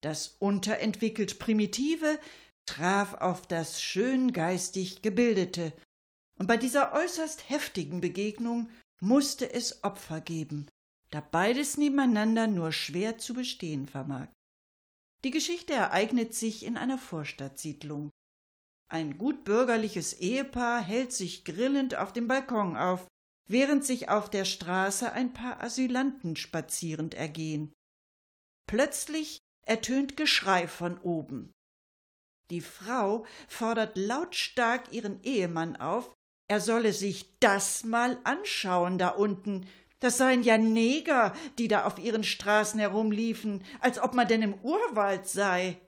Das 0.00 0.36
unterentwickelt 0.38 1.38
Primitive 1.38 2.18
traf 2.66 3.14
auf 3.14 3.46
das 3.46 3.82
schön 3.82 4.32
geistig 4.32 5.02
Gebildete, 5.02 5.72
und 6.38 6.46
bei 6.46 6.56
dieser 6.56 6.94
äußerst 6.94 7.50
heftigen 7.50 8.00
Begegnung 8.00 8.70
musste 9.00 9.52
es 9.52 9.84
Opfer 9.84 10.22
geben, 10.22 10.68
da 11.10 11.20
beides 11.20 11.76
nebeneinander 11.76 12.46
nur 12.46 12.72
schwer 12.72 13.18
zu 13.18 13.34
bestehen 13.34 13.86
vermag. 13.86 14.28
Die 15.24 15.30
Geschichte 15.30 15.74
ereignet 15.74 16.32
sich 16.34 16.64
in 16.64 16.78
einer 16.78 16.96
Vorstadtsiedlung. 16.96 18.10
Ein 18.92 19.18
gut 19.18 19.44
bürgerliches 19.44 20.14
Ehepaar 20.14 20.82
hält 20.82 21.12
sich 21.12 21.44
grillend 21.44 21.94
auf 21.94 22.12
dem 22.12 22.26
Balkon 22.26 22.76
auf, 22.76 23.06
während 23.48 23.84
sich 23.84 24.08
auf 24.08 24.28
der 24.28 24.44
Straße 24.44 25.12
ein 25.12 25.32
paar 25.32 25.62
Asylanten 25.62 26.34
spazierend 26.34 27.14
ergehen. 27.14 27.72
Plötzlich 28.66 29.38
ertönt 29.64 30.16
Geschrei 30.16 30.66
von 30.66 30.98
oben. 30.98 31.52
Die 32.50 32.60
Frau 32.60 33.24
fordert 33.46 33.96
lautstark 33.96 34.92
ihren 34.92 35.22
Ehemann 35.22 35.76
auf, 35.76 36.12
er 36.48 36.60
solle 36.60 36.92
sich 36.92 37.38
das 37.38 37.84
mal 37.84 38.18
anschauen 38.24 38.98
da 38.98 39.10
unten. 39.10 39.68
Das 40.00 40.18
seien 40.18 40.42
ja 40.42 40.58
Neger, 40.58 41.32
die 41.58 41.68
da 41.68 41.84
auf 41.84 42.00
ihren 42.00 42.24
Straßen 42.24 42.80
herumliefen, 42.80 43.62
als 43.78 44.00
ob 44.00 44.14
man 44.14 44.26
denn 44.26 44.42
im 44.42 44.54
Urwald 44.54 45.28
sei. 45.28 45.80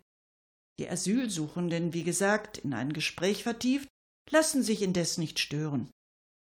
Die 0.82 0.90
Asylsuchenden, 0.90 1.92
wie 1.92 2.02
gesagt, 2.02 2.58
in 2.58 2.74
ein 2.74 2.92
Gespräch 2.92 3.44
vertieft, 3.44 3.86
lassen 4.28 4.64
sich 4.64 4.82
indes 4.82 5.16
nicht 5.16 5.38
stören. 5.38 5.88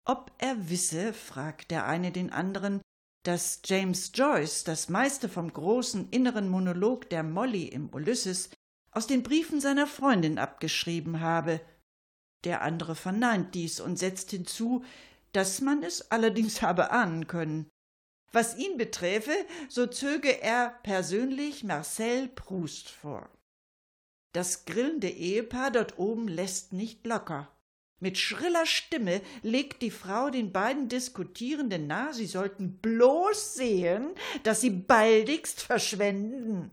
Ob 0.05 0.31
er 0.37 0.69
wisse, 0.69 1.15
fragt 1.15 1.71
der 1.71 1.87
eine 1.87 2.13
den 2.13 2.31
anderen, 2.31 2.83
dass 3.25 3.63
James 3.65 4.13
Joyce 4.15 4.65
das 4.65 4.91
meiste 4.91 5.31
vom 5.31 5.51
großen 5.51 6.11
inneren 6.11 6.51
Monolog 6.51 7.09
der 7.09 7.23
Molly 7.23 7.69
im 7.69 7.89
Ulysses 7.95 8.51
aus 8.91 9.07
den 9.07 9.23
Briefen 9.23 9.63
seiner 9.63 9.87
Freundin 9.87 10.37
abgeschrieben 10.37 11.21
habe. 11.21 11.63
Der 12.45 12.61
andere 12.61 12.97
verneint 12.97 13.55
dies 13.55 13.81
und 13.81 13.99
setzt 13.99 14.33
hinzu, 14.33 14.85
dass 15.33 15.63
man 15.63 15.83
es 15.83 16.11
allerdings 16.11 16.61
habe 16.61 16.91
ahnen 16.91 17.29
können. 17.29 17.71
Was 18.33 18.59
ihn 18.59 18.77
beträfe, 18.77 19.33
so 19.71 19.87
zöge 19.87 20.43
er 20.43 20.79
persönlich 20.83 21.65
Marcel 21.65 22.29
Proust 22.29 22.91
vor. 22.91 23.31
Das 24.33 24.65
grillende 24.65 25.09
Ehepaar 25.09 25.71
dort 25.71 25.99
oben 25.99 26.29
lässt 26.29 26.73
nicht 26.73 27.07
locker. 27.07 27.51
Mit 28.01 28.17
schriller 28.17 28.67
Stimme 28.67 29.21
legt 29.43 29.83
die 29.83 29.91
Frau 29.91 30.31
den 30.31 30.53
beiden 30.53 30.89
Diskutierenden 30.89 31.89
nahe, 31.89 32.15
sie 32.15 32.27
sollten 32.27 32.79
bloß 32.79 33.55
sehen, 33.55 34.15
dass 34.45 34.61
sie 34.61 34.71
baldigst 34.71 35.61
verschwenden. 35.61 36.71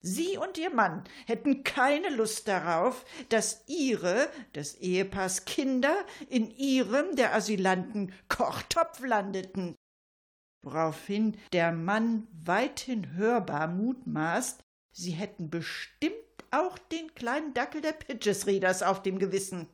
Sie 0.00 0.36
und 0.38 0.58
ihr 0.58 0.70
Mann 0.70 1.04
hätten 1.26 1.64
keine 1.64 2.10
Lust 2.10 2.48
darauf, 2.48 3.04
dass 3.28 3.64
ihre, 3.66 4.28
des 4.54 4.76
Ehepaars 4.76 5.44
Kinder, 5.44 5.96
in 6.28 6.50
ihrem, 6.50 7.16
der 7.16 7.34
Asylanten, 7.34 8.12
Kochtopf 8.28 9.00
landeten. 9.04 9.74
Woraufhin 10.62 11.36
der 11.52 11.72
Mann 11.72 12.26
weithin 12.32 13.14
hörbar 13.14 13.68
mutmaßt, 13.68 14.64
sie 14.92 15.12
hätten 15.12 15.48
bestimmt 15.50 16.14
auch 16.50 16.78
den 16.78 17.14
kleinen 17.14 17.54
Dackel 17.54 17.80
der 17.80 17.92
Pitches 17.92 18.46
Readers 18.46 18.82
auf 18.82 19.02
dem 19.02 19.18
Gewissen. 19.18 19.68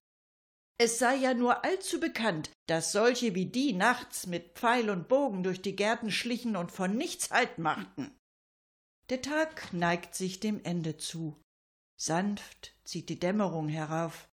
Es 0.79 0.99
sei 0.99 1.16
ja 1.16 1.35
nur 1.35 1.64
allzu 1.64 2.01
bekannt, 2.01 2.51
dass 2.66 2.93
solche 2.93 3.35
wie 3.35 3.47
die 3.47 3.73
nachts 3.73 4.27
mit 4.27 4.55
Pfeil 4.55 4.91
und 4.91 5.09
Bogen 5.09 5.43
durch 5.43 5.62
die 5.62 5.77
Gärten 5.77 6.11
schlichen 6.11 6.57
und 6.57 6.73
von 6.73 6.97
nichts 6.97 7.31
Halt 7.31 7.59
machten. 7.59 8.16
Der 9.11 9.23
Tag 9.23 9.73
neigt 9.73 10.14
sich 10.14 10.41
dem 10.41 10.62
Ende 10.64 10.97
zu. 10.97 11.41
Sanft 12.01 12.75
zieht 12.85 13.09
die 13.09 13.18
Dämmerung 13.18 13.68
herauf. 13.68 14.29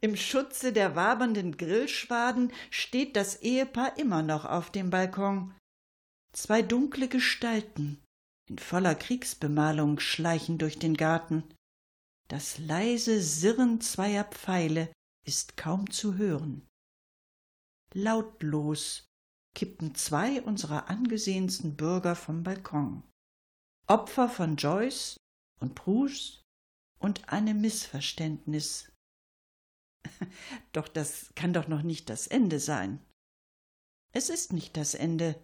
Im 0.00 0.16
Schutze 0.16 0.72
der 0.72 0.96
wabernden 0.96 1.56
Grillschwaden 1.56 2.52
steht 2.70 3.16
das 3.16 3.42
Ehepaar 3.42 3.98
immer 3.98 4.22
noch 4.22 4.44
auf 4.44 4.70
dem 4.70 4.90
Balkon. 4.90 5.54
Zwei 6.32 6.62
dunkle 6.62 7.08
Gestalten 7.08 8.02
in 8.46 8.58
voller 8.58 8.94
Kriegsbemalung 8.94 10.00
schleichen 10.00 10.58
durch 10.58 10.78
den 10.78 10.96
Garten. 10.96 11.44
Das 12.28 12.58
leise 12.58 13.22
Sirren 13.22 13.80
zweier 13.80 14.24
Pfeile 14.24 14.92
ist 15.26 15.56
kaum 15.56 15.90
zu 15.90 16.16
hören. 16.16 16.66
Lautlos 17.92 19.06
kippten 19.54 19.94
zwei 19.94 20.42
unserer 20.42 20.88
angesehensten 20.88 21.76
Bürger 21.76 22.16
vom 22.16 22.42
Balkon. 22.42 23.02
Opfer 23.86 24.28
von 24.28 24.56
Joyce 24.56 25.16
und 25.60 25.74
Proust 25.74 26.42
und 26.98 27.28
einem 27.28 27.60
Missverständnis. 27.60 28.90
Doch 30.72 30.88
das 30.88 31.32
kann 31.34 31.52
doch 31.52 31.68
noch 31.68 31.82
nicht 31.82 32.08
das 32.10 32.26
Ende 32.26 32.58
sein. 32.58 33.04
Es 34.12 34.28
ist 34.30 34.52
nicht 34.52 34.76
das 34.76 34.94
Ende. 34.94 35.42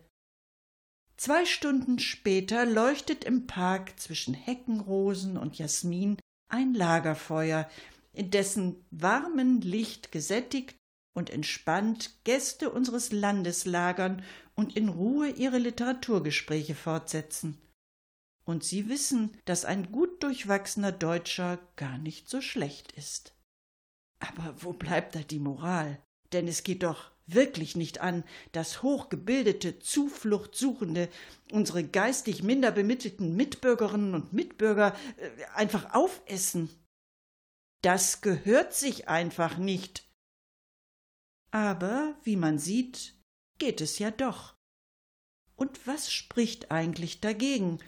Zwei 1.16 1.44
Stunden 1.44 1.98
später 1.98 2.64
leuchtet 2.64 3.24
im 3.24 3.46
Park 3.46 4.00
zwischen 4.00 4.32
Heckenrosen 4.32 5.36
und 5.36 5.58
Jasmin 5.58 6.18
ein 6.50 6.74
Lagerfeuer, 6.74 7.68
in 8.12 8.30
dessen 8.30 8.84
warmen 8.90 9.60
Licht 9.60 10.12
gesättigt 10.12 10.76
und 11.14 11.30
entspannt 11.30 12.24
Gäste 12.24 12.70
unseres 12.70 13.12
Landes 13.12 13.64
lagern 13.64 14.22
und 14.54 14.76
in 14.76 14.88
Ruhe 14.88 15.28
ihre 15.30 15.58
Literaturgespräche 15.58 16.74
fortsetzen. 16.74 17.60
Und 18.44 18.64
sie 18.64 18.88
wissen, 18.88 19.36
dass 19.44 19.64
ein 19.64 19.92
gut 19.92 20.22
durchwachsener 20.22 20.92
Deutscher 20.92 21.58
gar 21.76 21.98
nicht 21.98 22.28
so 22.28 22.40
schlecht 22.40 22.92
ist. 22.92 23.34
Aber 24.18 24.54
wo 24.62 24.72
bleibt 24.72 25.14
da 25.14 25.20
die 25.20 25.38
Moral? 25.38 26.02
Denn 26.32 26.48
es 26.48 26.62
geht 26.62 26.82
doch 26.82 27.10
wirklich 27.34 27.76
nicht 27.76 28.00
an, 28.00 28.24
dass 28.52 28.82
hochgebildete, 28.82 29.78
Zufluchtsuchende 29.78 31.08
unsere 31.52 31.84
geistig 31.84 32.42
minder 32.42 32.70
bemittelten 32.70 33.36
Mitbürgerinnen 33.36 34.14
und 34.14 34.32
Mitbürger 34.32 34.96
äh, 35.16 35.30
einfach 35.54 35.94
aufessen. 35.94 36.70
Das 37.82 38.20
gehört 38.20 38.74
sich 38.74 39.08
einfach 39.08 39.56
nicht. 39.56 40.08
Aber, 41.50 42.14
wie 42.22 42.36
man 42.36 42.58
sieht, 42.58 43.14
geht 43.58 43.80
es 43.80 43.98
ja 43.98 44.10
doch. 44.10 44.54
Und 45.56 45.86
was 45.86 46.12
spricht 46.12 46.70
eigentlich 46.70 47.20
dagegen, 47.20 47.80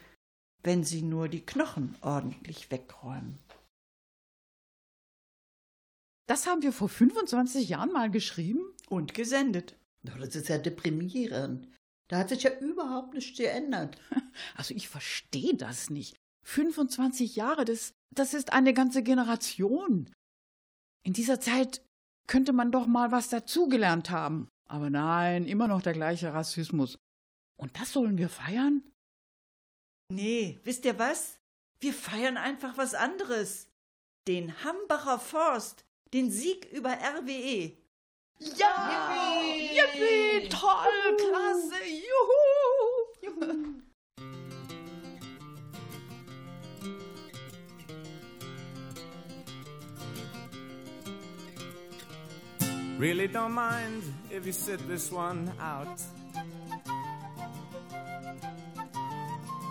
wenn 0.63 0.85
Sie 0.85 1.03
nur 1.03 1.29
die 1.29 1.45
Knochen 1.45 1.97
ordentlich 2.01 2.71
wegräumen? 2.71 3.39
Das 6.27 6.47
haben 6.47 6.63
wir 6.63 6.73
vor 6.73 6.89
25 6.89 7.69
Jahren 7.69 7.93
mal 7.93 8.11
geschrieben 8.11 8.63
Und 8.89 9.15
gesendet. 9.15 9.77
Das 10.03 10.35
ist 10.35 10.49
ja 10.49 10.59
deprimierend. 10.59 11.69
Da 12.09 12.19
hat 12.19 12.29
sich 12.29 12.43
ja 12.43 12.59
überhaupt 12.59 13.15
nichts 13.15 13.37
geändert. 13.37 13.97
Also 14.57 14.75
ich 14.75 14.89
verstehe 14.89 15.55
das 15.55 15.91
nicht. 15.91 16.17
25 16.45 17.37
Jahre, 17.37 17.67
das, 17.67 17.93
das 18.15 18.33
ist 18.33 18.55
eine 18.55 18.73
ganze 18.73 19.03
Generation. 19.03 20.11
In 21.05 21.13
dieser 21.13 21.39
Zeit 21.39 21.83
könnte 22.27 22.55
man 22.55 22.73
doch 22.73 22.87
mal 22.87 23.13
was 23.13 23.29
dazugelernt 23.29 24.11
haben. 24.11 24.49
Aber 24.69 24.89
nein, 24.89 25.45
immer 25.45 25.69
noch 25.69 25.83
der 25.83 25.93
gleiche 25.93 26.33
Rassismus. 26.33 26.97
Und 27.57 27.79
das 27.79 27.93
sollen 27.93 28.17
wir 28.17 28.31
feiern? 28.31 28.83
Nee, 30.11 30.61
wisst 30.65 30.85
ihr 30.85 30.99
was? 30.99 31.39
Wir 31.81 31.93
feiern 31.93 32.37
einfach 32.37 32.79
was 32.79 32.95
anderes. 32.95 33.69
Den 34.29 34.65
Hambacher 34.65 35.19
Forst, 35.19 35.85
den 36.13 36.31
Sieg 36.31 36.67
über 36.73 36.91
RWE. 36.91 37.73
Ja! 38.39 39.41
Yippie! 39.41 40.49
Toll! 40.49 41.17
Klasse! 41.17 41.81
Juhu! 41.85 42.53
Really 52.99 53.27
don't 53.27 53.53
mind 53.53 54.03
if 54.31 54.47
you 54.47 54.53
sit 54.53 54.87
this 54.87 55.11
one 55.11 55.53
out. 55.61 56.01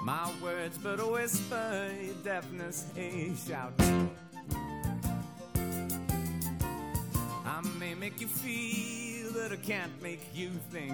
My 0.03 0.29
words 0.41 0.77
but 0.79 0.99
a 0.99 1.05
whisper, 1.05 1.91
your 2.01 2.15
deafness 2.23 2.87
a 2.97 3.33
shout. 3.35 3.73
Make 8.11 8.21
you 8.21 8.27
feel, 8.27 9.31
but 9.33 9.51
I 9.51 9.55
can't 9.57 10.01
make 10.01 10.21
you 10.33 10.49
think. 10.71 10.91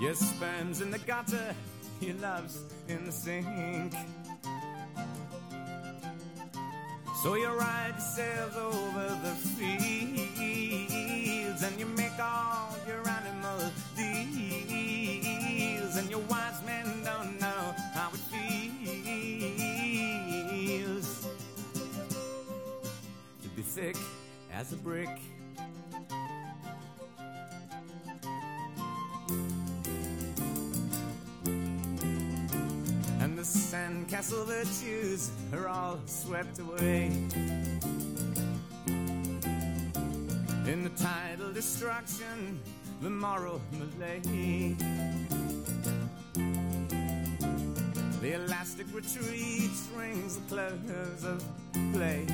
Your 0.00 0.14
sperm's 0.14 0.80
in 0.80 0.90
the 0.90 0.98
gutter, 0.98 1.54
your 2.00 2.16
love's 2.16 2.64
in 2.88 3.04
the 3.06 3.12
sink. 3.12 3.94
So 7.22 7.36
you 7.36 7.48
ride 7.48 7.94
yourselves 7.96 8.56
over 8.56 9.18
the 9.22 9.34
fields 9.56 10.82
and 11.62 11.78
you 11.80 11.86
make 11.86 12.18
all 12.20 12.76
your 12.86 13.08
animal 13.08 13.70
deals 13.96 14.76
and 15.96 16.10
you 16.10 16.18
wise 16.28 16.43
thick 23.74 23.96
as 24.52 24.72
a 24.72 24.76
brick. 24.76 25.08
And 33.20 33.36
the 33.36 33.42
sandcastle 33.42 34.46
virtues 34.46 35.32
are 35.52 35.66
all 35.66 35.98
swept 36.06 36.60
away. 36.60 37.06
In 40.66 40.84
the 40.84 40.92
tidal 40.96 41.52
destruction, 41.52 42.60
the 43.02 43.10
moral 43.10 43.60
malay. 43.72 44.20
The 48.20 48.34
elastic 48.34 48.86
retreat 48.92 49.72
rings 49.96 50.36
the 50.36 50.42
close 50.48 51.24
of 51.24 51.44
play. 51.92 52.24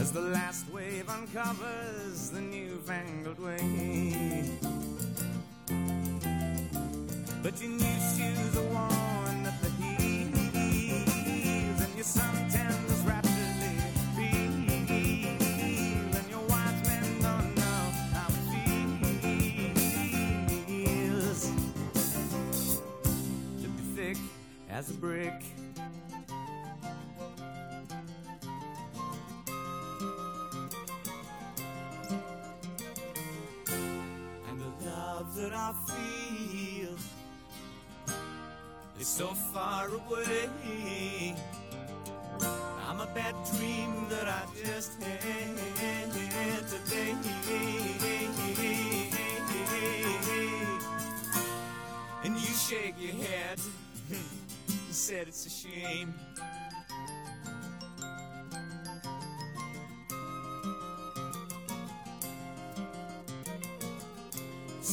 As 0.00 0.12
the 0.12 0.20
last 0.20 0.70
wave 0.72 1.08
uncovers 1.08 2.30
the 2.30 2.40
newfangled 2.40 3.40
way. 3.40 4.48
But 7.42 7.60
your 7.60 7.70
new 7.70 7.98
shoes 8.16 8.56
are 8.56 8.62
worn 8.62 9.44
at 9.44 9.60
the 9.60 9.70
heels, 9.70 10.38
and 11.80 11.94
your 11.96 12.04
suntan 12.04 12.86
is 12.86 13.02
rapidly 13.04 13.76
peeled, 14.14 15.42
and 16.14 16.30
your 16.30 16.46
wise 16.46 16.80
men 16.86 17.20
don't 17.20 17.56
know 17.56 17.90
how 18.14 18.28
it 18.28 18.34
feels 20.66 21.50
to 23.62 23.68
be 23.68 23.82
thick 23.96 24.18
as 24.70 24.90
a 24.90 24.94
brick. 24.94 25.42
I 35.68 35.72
feel 35.72 36.96
is 38.98 39.06
so 39.06 39.26
far 39.52 39.88
away. 39.88 41.34
I'm 42.88 43.00
a 43.00 43.06
bad 43.14 43.34
dream 43.52 44.06
that 44.08 44.28
I 44.28 44.44
just 44.64 45.02
had 45.02 46.68
today. 46.68 47.14
And 52.24 52.34
you 52.34 52.54
shake 52.54 52.94
your 52.98 53.12
head, 53.26 53.60
you 54.08 54.16
said 54.90 55.28
it's 55.28 55.44
a 55.44 55.50
shame. 55.50 56.14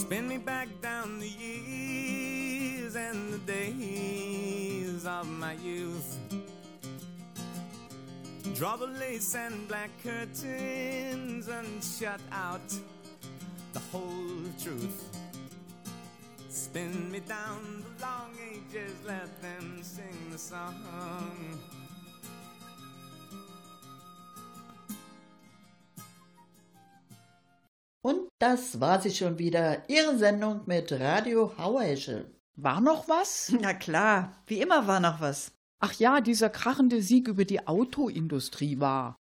Spin 0.05 0.27
me 0.27 0.37
back 0.37 0.67
down 0.83 1.17
the 1.17 1.27
years 1.27 2.95
and 2.95 3.33
the 3.33 3.39
days 3.39 5.03
of 5.03 5.27
my 5.27 5.53
youth. 5.53 6.19
Draw 8.53 8.75
the 8.75 8.85
lace 8.85 9.33
and 9.33 9.67
black 9.67 9.89
curtains 10.03 11.47
and 11.47 11.83
shut 11.83 12.21
out 12.31 12.69
the 13.73 13.79
whole 13.91 14.45
truth. 14.61 15.09
Spin 16.49 17.11
me 17.11 17.21
down 17.21 17.83
the 17.83 18.05
long 18.05 18.29
ages, 18.53 18.93
let 19.07 19.41
them 19.41 19.79
sing 19.81 20.29
the 20.31 20.37
song. 20.37 20.85
Das 28.45 28.79
war 28.79 29.01
sie 29.01 29.09
schon 29.09 29.39
wieder, 29.39 29.89
Ihre 29.89 30.19
Sendung 30.19 30.61
mit 30.67 30.91
Radio 30.91 31.57
Haueschel. 31.57 32.31
War 32.55 32.79
noch 32.79 33.09
was? 33.09 33.51
Na 33.59 33.73
klar, 33.73 34.39
wie 34.45 34.61
immer 34.61 34.85
war 34.85 34.99
noch 34.99 35.19
was. 35.19 35.51
Ach 35.79 35.93
ja, 35.93 36.21
dieser 36.21 36.51
krachende 36.51 37.01
Sieg 37.01 37.27
über 37.27 37.43
die 37.43 37.65
Autoindustrie 37.65 38.79
war, 38.79 39.15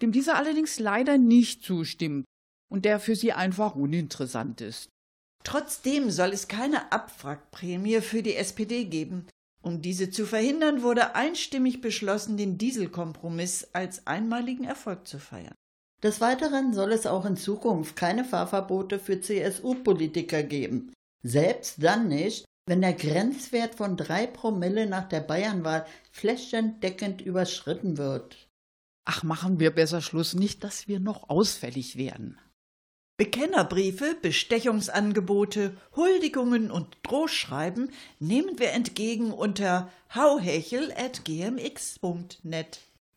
dem 0.00 0.10
dieser 0.10 0.36
allerdings 0.36 0.78
leider 0.78 1.18
nicht 1.18 1.64
zustimmt 1.64 2.24
und 2.70 2.86
der 2.86 2.98
für 2.98 3.14
sie 3.14 3.34
einfach 3.34 3.74
uninteressant 3.74 4.62
ist. 4.62 4.88
Trotzdem 5.44 6.10
soll 6.10 6.30
es 6.30 6.48
keine 6.48 6.92
Abwrackprämie 6.92 8.00
für 8.00 8.22
die 8.22 8.36
SPD 8.36 8.86
geben. 8.86 9.26
Um 9.60 9.82
diese 9.82 10.08
zu 10.08 10.24
verhindern, 10.24 10.80
wurde 10.80 11.14
einstimmig 11.14 11.82
beschlossen, 11.82 12.38
den 12.38 12.56
Dieselkompromiss 12.56 13.68
als 13.74 14.06
einmaligen 14.06 14.64
Erfolg 14.64 15.06
zu 15.06 15.18
feiern. 15.18 15.54
Des 16.06 16.20
Weiteren 16.20 16.72
soll 16.72 16.92
es 16.92 17.04
auch 17.04 17.24
in 17.24 17.36
Zukunft 17.36 17.96
keine 17.96 18.24
Fahrverbote 18.24 19.00
für 19.00 19.20
CSU-Politiker 19.20 20.44
geben. 20.44 20.92
Selbst 21.24 21.82
dann 21.82 22.06
nicht, 22.06 22.44
wenn 22.68 22.80
der 22.80 22.92
Grenzwert 22.92 23.74
von 23.74 23.96
drei 23.96 24.28
Promille 24.28 24.86
nach 24.86 25.08
der 25.08 25.18
Bayernwahl 25.18 25.84
flächendeckend 26.12 27.22
überschritten 27.22 27.98
wird. 27.98 28.48
Ach, 29.04 29.24
machen 29.24 29.58
wir 29.58 29.72
besser 29.72 30.00
Schluss, 30.00 30.34
nicht, 30.34 30.62
dass 30.62 30.86
wir 30.86 31.00
noch 31.00 31.28
ausfällig 31.28 31.96
werden. 31.96 32.38
Bekennerbriefe, 33.16 34.16
Bestechungsangebote, 34.22 35.76
Huldigungen 35.96 36.70
und 36.70 36.98
Drohschreiben 37.02 37.90
nehmen 38.20 38.60
wir 38.60 38.70
entgegen 38.70 39.32
unter 39.32 39.90
hauhechel.gmx.net. 40.14 42.80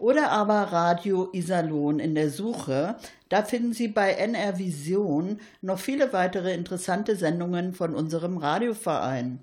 Oder 0.00 0.30
aber 0.30 0.72
Radio 0.72 1.28
Iserlohn 1.34 1.98
in 1.98 2.14
der 2.14 2.30
Suche. 2.30 2.96
Da 3.28 3.42
finden 3.42 3.74
Sie 3.74 3.86
bei 3.86 4.14
NR 4.14 4.58
Vision 4.58 5.38
noch 5.60 5.78
viele 5.78 6.14
weitere 6.14 6.54
interessante 6.54 7.16
Sendungen 7.16 7.74
von 7.74 7.94
unserem 7.94 8.38
Radioverein. 8.38 9.40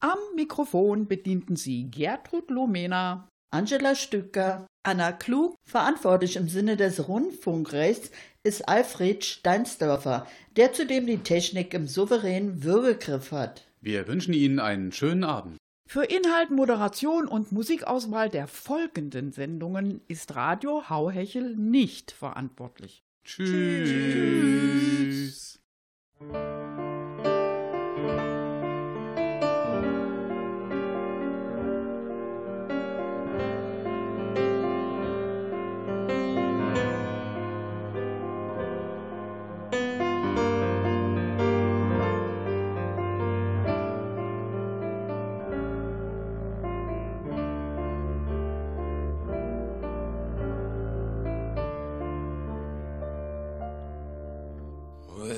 Am 0.00 0.18
Mikrofon 0.36 1.08
bedienten 1.08 1.56
Sie 1.56 1.90
Gertrud 1.90 2.50
Lomena, 2.50 3.26
Angela 3.50 3.94
Stücker, 3.94 4.66
Anna 4.82 5.10
Klug, 5.10 5.54
verantwortlich 5.66 6.36
im 6.36 6.50
Sinne 6.50 6.76
des 6.76 7.08
Rundfunkrechts 7.08 8.10
ist 8.42 8.68
Alfred 8.68 9.24
Steinsdörfer, 9.24 10.26
der 10.58 10.74
zudem 10.74 11.06
die 11.06 11.22
Technik 11.22 11.72
im 11.72 11.88
souveränen 11.88 12.62
Würgegriff 12.62 13.32
hat. 13.32 13.66
Wir 13.80 14.06
wünschen 14.06 14.34
Ihnen 14.34 14.58
einen 14.60 14.92
schönen 14.92 15.24
Abend. 15.24 15.56
Für 15.94 16.02
Inhalt, 16.02 16.50
Moderation 16.50 17.28
und 17.28 17.52
Musikauswahl 17.52 18.28
der 18.28 18.48
folgenden 18.48 19.30
Sendungen 19.30 20.00
ist 20.08 20.34
Radio 20.34 20.88
Hauhechel 20.88 21.54
nicht 21.54 22.10
verantwortlich. 22.10 23.04
Tschüss. 23.22 23.44
Well, 26.18 26.63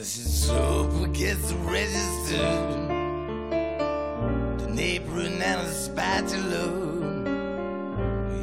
Russians 0.07 0.47
soup 0.47 1.13
gets 1.13 1.53
registered. 1.67 2.39
The 4.61 4.71
apron 4.79 5.43
and 5.43 5.61
a 5.61 5.73
spatula. 5.73 6.65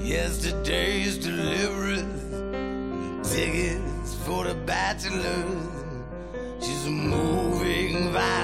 Yesterday's 0.04 1.18
deliverance. 1.20 2.22
Tickets 3.34 4.16
for 4.26 4.44
the 4.44 4.56
bachelor. 4.66 5.46
She's 6.60 6.86
moving 6.86 8.12
violent. 8.12 8.43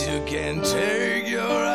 You 0.00 0.22
can 0.24 0.62
take 0.62 1.28
your 1.28 1.71